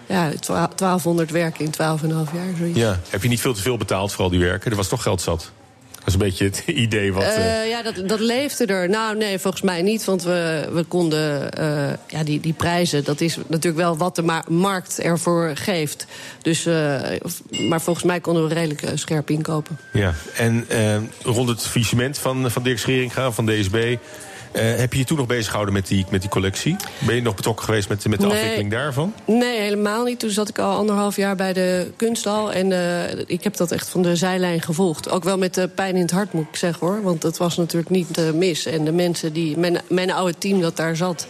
[0.06, 0.32] ja,
[0.76, 2.56] 1200 werken in 12,5 jaar.
[2.58, 2.80] Zoiets.
[2.80, 3.00] Ja.
[3.10, 4.72] Heb je niet veel te veel betaald voor al die werken?
[4.72, 5.52] Er was toch geld zat.
[6.00, 7.24] Dat is een beetje het idee wat...
[7.24, 8.90] eh, Eh, ja, dat, dat leefde er.
[8.90, 10.06] Nou, nee, volgens mij niet.
[10.06, 11.52] Want we, we konden.
[11.52, 16.06] eh, ja, die, die prijzen, dat is natuurlijk wel wat de ma- markt ervoor geeft.
[16.42, 17.02] Dus, eh,
[17.70, 19.78] maar volgens mij konden we redelijk scherp inkopen.
[19.94, 20.66] Ja, en
[21.24, 23.96] rond het faillissement van, van Dirk Scheringa, van DSB...
[24.52, 26.76] eh, heb je je toen nog bezig gehouden met die, met die collectie?
[27.00, 28.36] Ben je nog betrokken geweest met, met de Nee.
[28.36, 29.14] afwikkeling daarvan?
[29.26, 30.20] Nee, helemaal niet.
[30.20, 32.52] Toen zat ik al anderhalf jaar bij de kunsthal.
[32.54, 35.10] En eh, ik heb dat echt van de zijlijn gevolgd.
[35.10, 37.02] Ook wel met eh, pijn in het hart, moet ik zeggen hoor.
[37.04, 38.66] Want dat was natuurlijk niet mis.
[38.66, 39.58] En de mensen die.
[39.58, 41.28] Mijn, mijn oude team dat daar zat.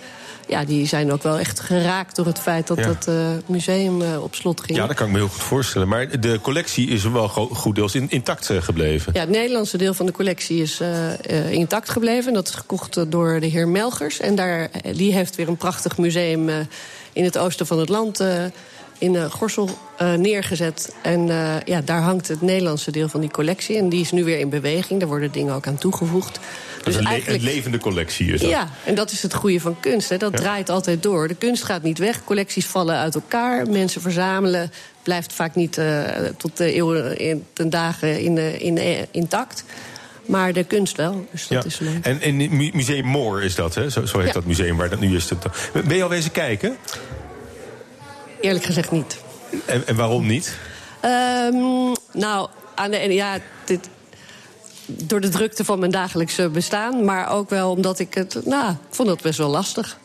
[0.50, 2.86] Ja, die zijn ook wel echt geraakt door het feit dat Ja.
[2.88, 4.78] dat eh, museum eh, op slot ging.
[4.78, 5.88] Ja, dat kan ik me heel goed voorstellen.
[5.88, 9.14] Maar de collectie is wel go- goed deels in- intact eh, gebleven.
[9.14, 10.82] Ja, het Nederlandse deel van de collectie is
[11.50, 12.34] intact gebleven.
[12.34, 14.20] Dat is gekocht door de heer Melgers.
[14.20, 16.50] En daar, die heeft weer een prachtig museum
[17.14, 18.24] in het oosten van het land...
[19.00, 20.94] in eh, Gorsel eh, neergezet.
[21.02, 23.78] En eh, ja, daar hangt het Nederlandse deel van die collectie.
[23.78, 25.00] En die is nu weer in beweging.
[25.00, 26.40] Daar worden dingen ook aan toegevoegd.
[26.84, 28.50] Is een, le- een levende collectie is dat.
[28.50, 30.10] Ja, en dat is het goede van kunst.
[30.10, 30.18] Hè.
[30.18, 30.38] Dat Ja.
[30.38, 31.28] draait altijd door.
[31.28, 32.24] De kunst gaat niet weg.
[32.24, 33.68] Collecties vallen uit elkaar.
[33.70, 34.72] Mensen verzamelen.
[35.04, 36.04] Blijft vaak niet eh,
[36.38, 39.64] tot de eeuwen in, ten dagen in, in, intact.
[40.26, 41.26] Maar de kunst wel.
[41.32, 41.70] Dus dat Ja.
[41.70, 42.06] is leuk.
[42.06, 43.90] En, en Mu- Museum Moor is dat, hè?
[43.90, 44.34] Zo, zo heet Ja.
[44.34, 45.28] dat museum waar dat nu is.
[45.86, 46.78] Ben je al wezen kijken?
[48.42, 49.18] Eerlijk gezegd niet.
[49.66, 50.58] En, en waarom niet?
[51.00, 51.56] Ehm,
[52.14, 53.90] nou, aan de ene, ja, dit,
[54.86, 57.06] door de drukte van mijn dagelijkse bestaan.
[57.06, 58.40] Maar ook wel omdat ik het.
[58.46, 59.98] Nou, ik vond dat best wel lastig.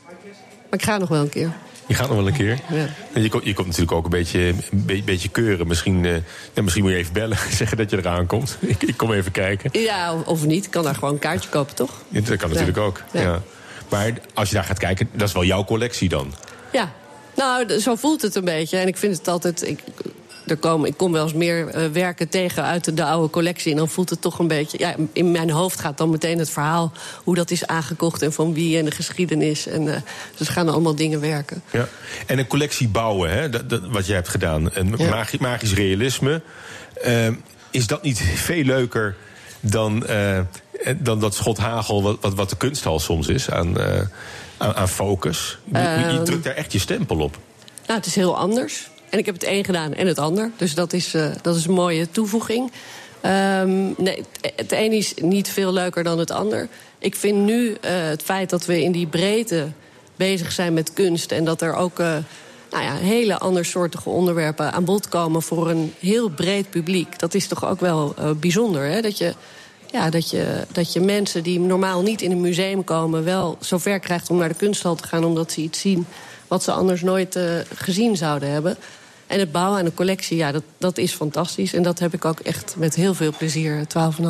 [0.71, 1.53] Maar ik ga nog wel een keer.
[1.87, 2.59] Je gaat nog wel een keer.
[2.71, 2.87] Ja.
[3.13, 5.67] En je, komt, je komt natuurlijk ook een beetje, een be- beetje keuren.
[5.67, 6.15] Misschien, eh,
[6.53, 8.57] ja, misschien moet je even bellen, zeggen dat je eraan komt.
[8.75, 9.81] Ik, ik kom even kijken.
[9.81, 10.65] Ja, of, niet.
[10.65, 11.91] Ik kan daar gewoon een kaartje kopen, toch?
[12.09, 13.03] Ja, dat kan natuurlijk ook.
[13.89, 16.35] Maar als je daar gaat kijken, dat is wel jouw collectie dan.
[16.73, 16.93] Ja,
[17.37, 18.77] nou, zo voelt het een beetje.
[18.77, 19.69] En ik vind het altijd.
[19.69, 19.81] Ik,
[20.47, 23.71] er komen, ik kom wel eens meer eh, werken tegen uit de, de oude collectie.
[23.71, 24.79] En dan voelt het toch een beetje.
[24.79, 26.93] Ja, in mijn hoofd gaat dan meteen het verhaal.
[27.25, 29.67] Hoe dat is aangekocht en van wie en de geschiedenis.
[29.67, 30.01] En, eh,
[30.37, 31.63] dus gaan er allemaal dingen werken.
[31.71, 31.89] Ja.
[32.27, 34.71] En een collectie bouwen, hè, dat, dat, wat jij hebt gedaan.
[34.73, 35.27] Een Ja.
[35.41, 36.43] magisch realisme.
[37.03, 37.29] Eh,
[37.71, 39.17] is dat niet veel leuker
[39.61, 40.07] dan,
[40.99, 43.77] dan dat schot hagel wat, wat, wat de kunsthal soms is aan,
[44.65, 45.59] aan, aan focus?
[45.65, 46.25] Je, je Ehm.
[46.25, 47.39] drukt daar echt je stempel op.
[47.87, 48.91] Nou, het is heel anders.
[49.11, 50.51] En ik heb het een gedaan en het ander.
[50.57, 52.73] Dus dat is, eh, dat is een mooie toevoeging.
[53.21, 54.23] Ehm, nee,
[54.57, 56.69] het- een is niet veel leuker dan het ander.
[56.99, 59.67] Ik vind nu eh, het feit dat we in die breedte
[60.17, 61.33] bezig zijn met kunst...
[61.33, 62.17] en dat er ook eh,
[62.71, 65.43] nou ja, hele andersoortige onderwerpen aan bod komen...
[65.43, 67.19] voor een heel breed publiek.
[67.19, 69.01] Dat is toch ook wel bijzonder, hè?
[69.01, 69.35] Dat je...
[69.95, 73.25] Ja, dat je, dat je mensen die normaal niet in een museum komen...
[73.25, 75.25] wel zover krijgt om naar de kunsthal te gaan...
[75.25, 76.07] omdat ze iets zien
[76.49, 78.77] wat ze anders nooit eh, gezien zouden hebben.
[79.27, 81.75] En het bouwen aan een collectie, ja, dat, dat is fantastisch.
[81.75, 83.87] En dat heb ik ook echt met heel veel plezier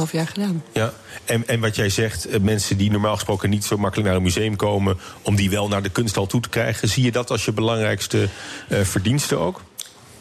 [0.07, 0.65] 12,5 jaar gedaan.
[0.73, 0.93] Ja,
[1.25, 4.23] en, en wat jij zegt, eh, mensen die normaal gesproken niet zo makkelijk naar een
[4.23, 7.45] museum komen, om die wel naar de kunsthal toe te krijgen, zie je dat als
[7.45, 8.29] je belangrijkste
[8.69, 9.61] eh, verdienste ook?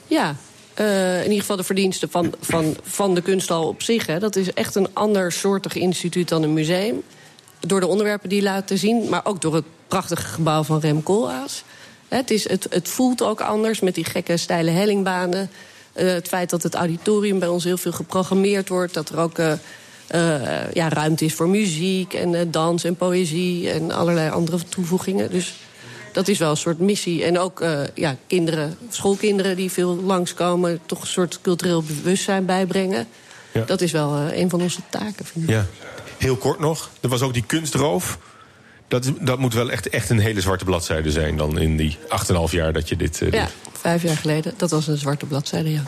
[0.07, 0.35] Ja,
[0.73, 4.05] eh, in ieder geval de verdiensten van, van, van de kunsthal op zich.
[4.05, 4.19] Hè.
[4.19, 7.01] Dat is echt een ander soortig instituut dan een museum.
[7.59, 11.63] Door de onderwerpen die laten zien, maar ook door het prachtige gebouw van Rem Koolhaas.
[12.07, 15.49] Het, is, het, het voelt ook anders met die gekke steile hellingbanen.
[15.93, 18.93] Eh, het feit dat het auditorium bij ons heel veel geprogrammeerd wordt.
[18.93, 19.53] Dat er ook eh,
[20.73, 25.31] ja, ruimte is voor muziek en dans en poëzie en allerlei andere toevoegingen.
[25.31, 25.53] Dus
[26.13, 27.23] dat is wel een soort missie.
[27.23, 33.07] En ook eh, ja, kinderen, schoolkinderen die veel langskomen, toch een soort cultureel bewustzijn bijbrengen.
[33.51, 33.63] Ja.
[33.65, 35.49] Dat is wel eh, een van onze taken, vind ik.
[35.49, 35.65] Ja.
[36.17, 38.17] Heel kort nog, er was ook die kunstroof.
[38.87, 42.51] Dat, dat moet wel echt, echt een hele zwarte bladzijde zijn dan in die 8,5
[42.51, 43.77] jaar dat je dit eh, Ja, doet.
[43.79, 44.53] vijf jaar geleden.
[44.57, 45.83] Dat was een zwarte bladzijde, ja.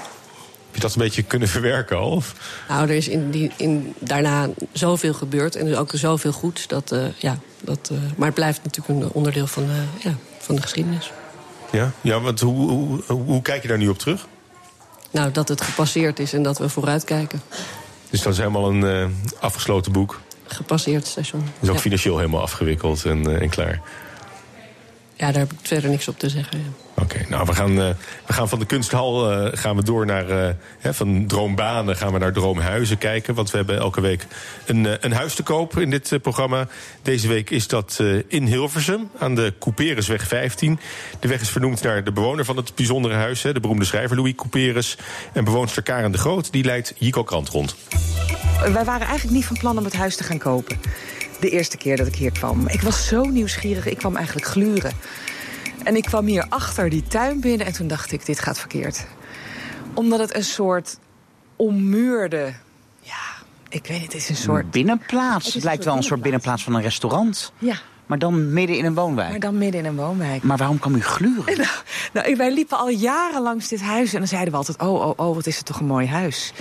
[0.75, 2.09] Je dat een beetje kunnen verwerken al?
[2.09, 2.35] Of?
[2.69, 6.67] Nou, er is in die, in, daarna zoveel gebeurd en dus ook zoveel goeds.
[6.67, 10.55] Dat, eh, ja, dat, eh, maar het blijft natuurlijk een onderdeel van, eh, ja, van
[10.55, 11.11] de geschiedenis.
[11.71, 14.27] Ja, ja want hoe, hoe, kijk je daar nu op terug?
[15.11, 17.41] Nou, dat het gepasseerd is en dat we vooruitkijken.
[18.09, 20.21] Dus dat is helemaal een afgesloten boek.
[20.43, 21.43] Gepasseerd station.
[21.59, 21.81] is ook Ja.
[21.81, 23.81] financieel helemaal afgewikkeld en, en klaar.
[25.15, 26.57] Ja, daar heb ik verder niks op te zeggen.
[26.57, 26.84] ja.
[26.97, 27.89] Oké, nou we gaan, eh,
[28.25, 32.19] we gaan van de kunsthal eh, gaan we door naar eh, van droombanen gaan we
[32.19, 33.33] naar droomhuizen kijken.
[33.33, 34.25] Want we hebben elke week
[34.65, 36.67] een, een huis te koop in dit programma.
[37.01, 40.79] Deze week is dat in Hilversum aan de Couperusweg 15.
[41.19, 44.35] De weg is vernoemd naar de bewoner van het bijzondere huis, de beroemde schrijver Louis
[44.35, 44.97] Couperus.
[45.33, 47.75] En bewoonster Karen de Groot, die leidt Jico Krant rond.
[48.59, 50.77] Wij waren eigenlijk niet van plan om het huis te gaan kopen.
[51.39, 52.67] De eerste keer dat ik hier kwam.
[52.67, 54.91] Ik was zo nieuwsgierig, ik kwam eigenlijk gluren.
[55.85, 59.05] En ik kwam hier achter die tuin binnen en toen dacht ik, dit gaat verkeerd.
[59.93, 60.97] Omdat het een soort
[61.55, 62.53] ommuurde...
[63.01, 63.23] Ja,
[63.69, 64.71] ik weet niet, het is een soort...
[64.71, 65.53] binnenplaats.
[65.53, 67.51] Het lijkt wel een soort binnenplaats van een restaurant.
[67.57, 67.75] Ja,
[68.05, 69.29] Maar dan midden in een woonwijk.
[69.29, 70.43] maar dan midden in een woonwijk.
[70.43, 71.57] Maar waarom kwam u gluren?
[72.13, 74.77] Nou, nou, wij liepen al jaren langs dit huis en dan zeiden we altijd...
[74.81, 76.53] oh, oh, oh, wat is het toch een mooi huis.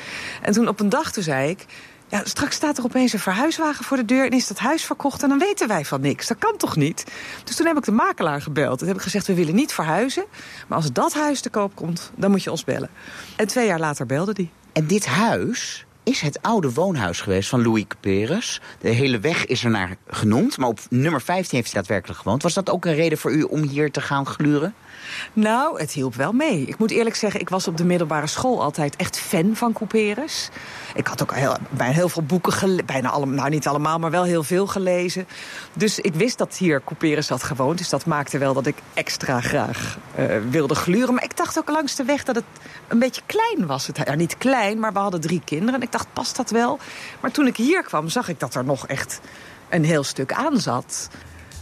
[0.42, 1.64] En toen op een dag toen zei ik...
[2.08, 4.24] Ja, straks staat er opeens een verhuiswagen voor de deur...
[4.24, 6.26] en is dat huis verkocht en dan weten wij van niks.
[6.26, 7.04] Dat kan toch niet?
[7.44, 8.78] Dus toen heb ik de makelaar gebeld.
[8.78, 10.24] Toen heb ik gezegd, we willen niet verhuizen...
[10.68, 12.90] maar als dat huis te koop komt, dan moet je ons bellen.
[13.36, 14.50] En twee jaar later belde die.
[14.72, 18.60] En dit huis is het oude woonhuis geweest van Louis Couperus.
[18.80, 22.42] De hele weg is er naar genoemd, maar op nummer 15 heeft hij daadwerkelijk gewoond.
[22.42, 24.74] Was dat ook een reden voor u om hier te gaan gluren?
[25.32, 26.62] Nou, het hielp wel mee.
[26.62, 30.48] Ik moet eerlijk zeggen, ik was op de middelbare school altijd echt fan van Couperus.
[30.94, 32.86] Ik had ook heel, bijna heel veel boeken gelezen.
[32.86, 35.26] Bijna allemaal, nou niet allemaal, maar wel heel veel gelezen.
[35.72, 37.78] Dus ik wist dat hier Couperus had gewoond.
[37.78, 41.14] Dus dat maakte wel dat ik extra graag eh, wilde gluren.
[41.14, 42.44] Maar ik dacht ook langs de weg dat het
[42.94, 43.86] een beetje klein was.
[43.86, 45.74] Het, ja, niet klein, maar we hadden drie kinderen.
[45.74, 46.78] En ik dacht, past dat wel?
[47.20, 49.20] Maar toen ik hier kwam, zag ik dat er nog echt
[49.68, 51.08] een heel stuk aan zat.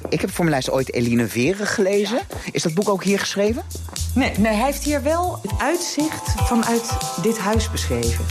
[0.08, 2.20] Ik heb voor mijn lijst ooit Eline Veren gelezen.
[2.50, 3.62] Is dat boek ook hier geschreven?
[4.14, 8.24] Nee, nee, hij heeft hier wel het uitzicht vanuit dit huis beschreven.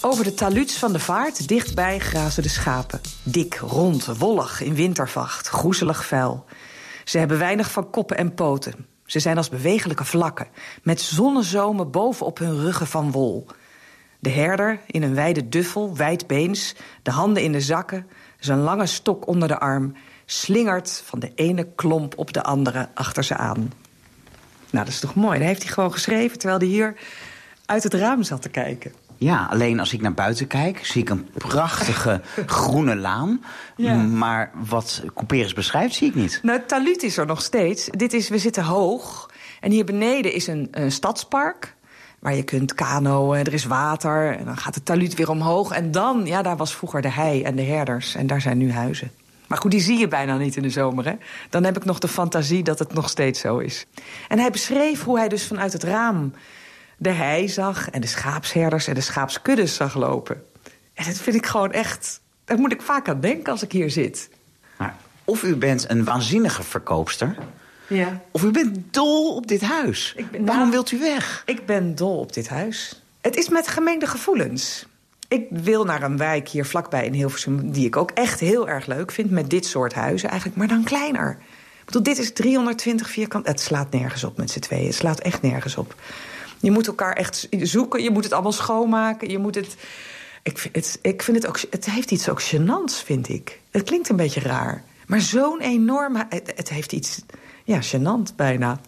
[0.00, 3.00] Over de taluds van de vaart, dichtbij grazen de schapen.
[3.22, 6.44] Dik, rond, wollig, in wintervacht, groezelig vuil.
[7.04, 8.86] Ze hebben weinig van koppen en poten.
[9.08, 10.46] Ze zijn als bewegelijke vlakken,
[10.82, 13.46] met zonnezomen bovenop hun ruggen van wol.
[14.18, 18.06] De herder in een wijde duffel, wijdbeens, de handen in de zakken,
[18.38, 19.94] zijn lange stok onder de arm,
[20.24, 23.72] slingert van de ene klomp op de andere achter ze aan.
[24.70, 25.38] Nou, dat is toch mooi.
[25.38, 26.94] Dat heeft hij gewoon geschreven terwijl hij hier
[27.66, 28.92] uit het raam zat te kijken.
[29.18, 33.44] Ja, alleen als ik naar buiten kijk, zie ik een prachtige groene laan.
[33.76, 33.94] Ja.
[33.94, 36.40] Maar wat Couperus beschrijft, zie ik niet.
[36.42, 37.88] Nou, het talud is er nog steeds.
[37.90, 39.30] Dit is, we zitten hoog.
[39.60, 41.76] En hier beneden is een, een stadspark.
[42.18, 44.36] Waar je kunt kanoën, er is water.
[44.36, 45.72] En dan gaat het talud weer omhoog.
[45.72, 48.14] En dan, ja, daar was vroeger de hei en de herders.
[48.14, 49.10] En daar zijn nu huizen.
[49.46, 51.14] Maar goed, die zie je bijna niet in de zomer, hè?
[51.50, 53.86] Dan heb ik nog de fantasie dat het nog steeds zo is.
[54.28, 56.32] En hij beschreef hoe hij dus vanuit het raam
[56.98, 57.90] de hei zag...
[57.90, 60.44] en de schaapsherders en de schaapskuddes zag lopen.
[60.94, 62.20] En dat vind ik gewoon echt...
[62.44, 64.28] Daar moet ik vaak aan denken als ik hier zit.
[64.78, 67.36] Maar Of u bent een waanzinnige verkoopster...
[67.88, 68.20] Ja.
[68.30, 70.16] of u bent dol op dit huis.
[70.38, 71.42] Waarom wilt u weg?
[71.46, 73.02] Ik ben dol op dit huis.
[73.20, 74.86] Het is met gemengde gevoelens.
[75.28, 77.70] Ik wil naar een wijk hier vlakbij in Hilversum...
[77.70, 80.58] die ik ook echt heel erg leuk vind, met dit soort huizen eigenlijk...
[80.58, 81.38] maar dan kleiner.
[81.78, 83.46] Ik bedoel, dit is 320 vierkant...
[83.46, 84.86] Het slaat nergens op met z'n tweeën.
[84.86, 85.94] Het slaat echt nergens op.
[86.60, 88.02] Je moet elkaar echt zoeken.
[88.02, 89.30] Je moet het allemaal schoonmaken.
[89.30, 89.76] Je moet het...
[90.42, 91.60] Ik vind het, ik vind het ook...
[91.70, 93.60] Het heeft iets ook gênants, vind ik.
[93.70, 94.84] Het klinkt een beetje raar.
[95.06, 96.26] Maar zo'n enorme...
[96.28, 97.20] Het, het heeft iets...
[97.64, 98.80] Ja, gênant bijna.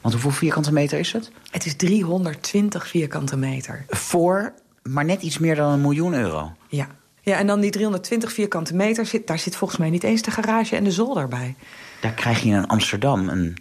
[0.00, 1.30] Want hoeveel vierkante meter is het?
[1.50, 3.84] Het is 320 vierkante meter.
[3.88, 4.52] Voor
[4.90, 6.52] maar net iets meer dan een miljoen euro.
[6.68, 6.86] Ja.
[7.20, 10.30] Ja, en dan die 320 vierkante meter, zit, daar zit volgens mij niet eens de
[10.30, 11.54] garage en de zolder bij.
[12.00, 13.56] Daar krijg je in Amsterdam een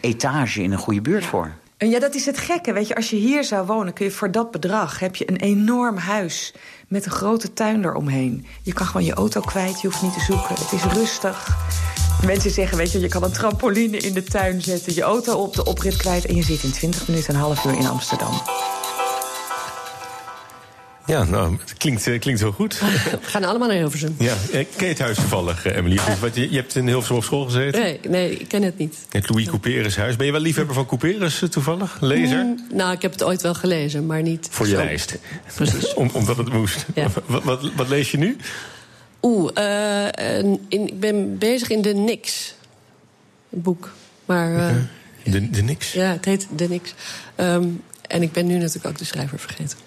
[0.00, 1.52] etage in een goede buurt voor.
[1.88, 2.72] Ja, dat is het gekke.
[2.72, 4.98] Weet je, als je hier zou wonen, kun je voor dat bedrag...
[4.98, 6.54] heb je een enorm huis
[6.88, 8.46] met een grote tuin eromheen.
[8.62, 10.54] Je kan gewoon je auto kwijt, je hoeft niet te zoeken.
[10.54, 11.48] Het is rustig.
[12.26, 14.94] Mensen zeggen, weet je, je kan een trampoline in de tuin zetten...
[14.94, 17.78] je auto op de oprit kwijt en je zit in 20 minuten, een half uur
[17.78, 18.32] in Amsterdam.
[21.10, 22.78] Ja, nou, het klinkt, eh, klinkt heel goed.
[22.80, 24.14] We gaan allemaal naar Hilversum.
[24.18, 25.98] Ja, eh, ken je het huis toevallig, eh, Emily?
[26.20, 27.80] Want je, je hebt in Hilversum op school gezeten.
[27.80, 28.96] Nee, nee, ik ken het niet.
[29.08, 30.16] Het Louis Couperus huis.
[30.16, 31.96] Ben je wel liefhebber van Couperus tovollig?
[32.00, 32.44] Lezer?
[32.44, 34.48] Mm, nou, ik heb het ooit wel gelezen, maar niet...
[34.50, 34.78] Voor je zo.
[34.78, 35.18] lijst.
[35.54, 35.94] Precies.
[36.00, 36.86] Om, omdat het moest.
[36.94, 37.06] Ja.
[37.26, 38.36] Wat, wat, wat lees je nu?
[39.22, 42.54] Oeh, eh, in, ik ben bezig in De Nix.
[43.50, 43.90] Een boek.
[44.24, 44.74] Maar eh,
[45.22, 45.92] De, de niks.
[45.92, 46.94] ja, het heet De Nix.
[47.34, 47.66] Ehm,
[48.06, 49.78] en ik ben nu natuurlijk ook de schrijver vergeten.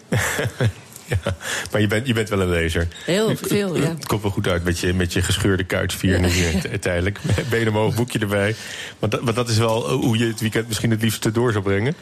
[1.24, 1.36] Ja,
[1.72, 2.88] maar je bent, je bent wel een lezer.
[3.06, 3.90] Heel veel, ja.
[3.90, 7.20] Het komt wel goed uit met je, met je gescheurde kuitsvier nu eh, uiteindelijk.
[7.50, 8.56] Benen omhoog, boekje erbij.
[9.00, 11.52] Want dat, want dat is wel eh, hoe je het weekend misschien het liefste door
[11.52, 11.96] zou brengen.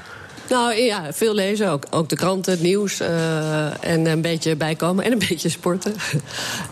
[0.52, 1.70] Nou ja, veel lezen.
[1.70, 3.00] Ook, ook de kranten, het nieuws.
[3.00, 5.96] eh, en een beetje bijkomen en een beetje sporten.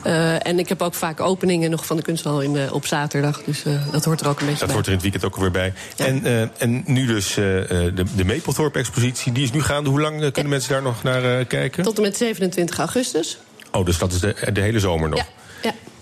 [0.03, 3.41] Eh, en ik heb ook vaak openingen nog van de kunsthal in, eh, op zaterdag.
[3.43, 4.75] Dus dat hoort er ook een beetje Dat bij.
[4.75, 5.73] hoort er in het weekend ook weer bij.
[5.97, 9.31] En, en nu dus de, de Maplethorpe-expositie.
[9.31, 9.89] Die is nu gaande.
[9.89, 11.83] Hoe lang kunnen mensen daar nog naar kijken?
[11.83, 13.37] Tot en met 27 augustus.
[13.71, 15.19] Oh, dus dat is de, de hele zomer nog.
[15.19, 15.25] Ja.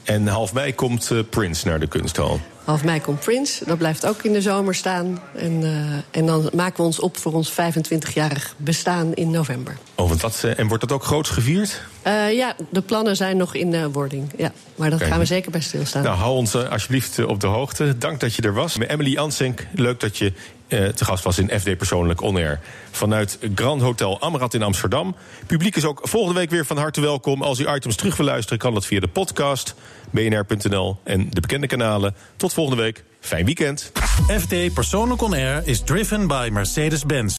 [0.08, 2.40] En half mei komt eh, Prince naar de kunsthal.
[2.64, 3.66] Half mei komt Prince.
[3.66, 5.20] Dat blijft ook in de zomer staan.
[5.36, 9.78] En, eh, en dan maken we ons op voor ons 25-jarig bestaan in november.
[9.96, 11.82] Oh, want dat, eh, en wordt dat ook groots gevierd?
[12.32, 14.32] Ja, de plannen zijn nog in de wording.
[14.38, 15.04] Ja, maar Kijk.
[15.04, 16.04] gaan we zeker bij stilstaan.
[16.04, 17.98] Nou, hou ons alsjeblieft op de hoogte.
[17.98, 18.78] Dank dat je er was.
[18.78, 20.34] Emily Ansenk, leuk dat je
[20.68, 22.60] eh, te gast was in FD Persoonlijk On Air.
[22.92, 25.16] Vanuit Grand Hotel Amrad in Amsterdam.
[25.48, 27.42] Publiek is ook volgende week weer van harte welkom.
[27.42, 29.76] Als u items terug wil luisteren, kan dat via de podcast,
[30.12, 32.16] bnr.nl en de bekende kanalen.
[32.36, 33.04] Tot volgende week.
[33.20, 33.92] Fijn weekend.
[34.40, 37.36] FD Persoonlijk On Air is driven by Mercedes-Benz.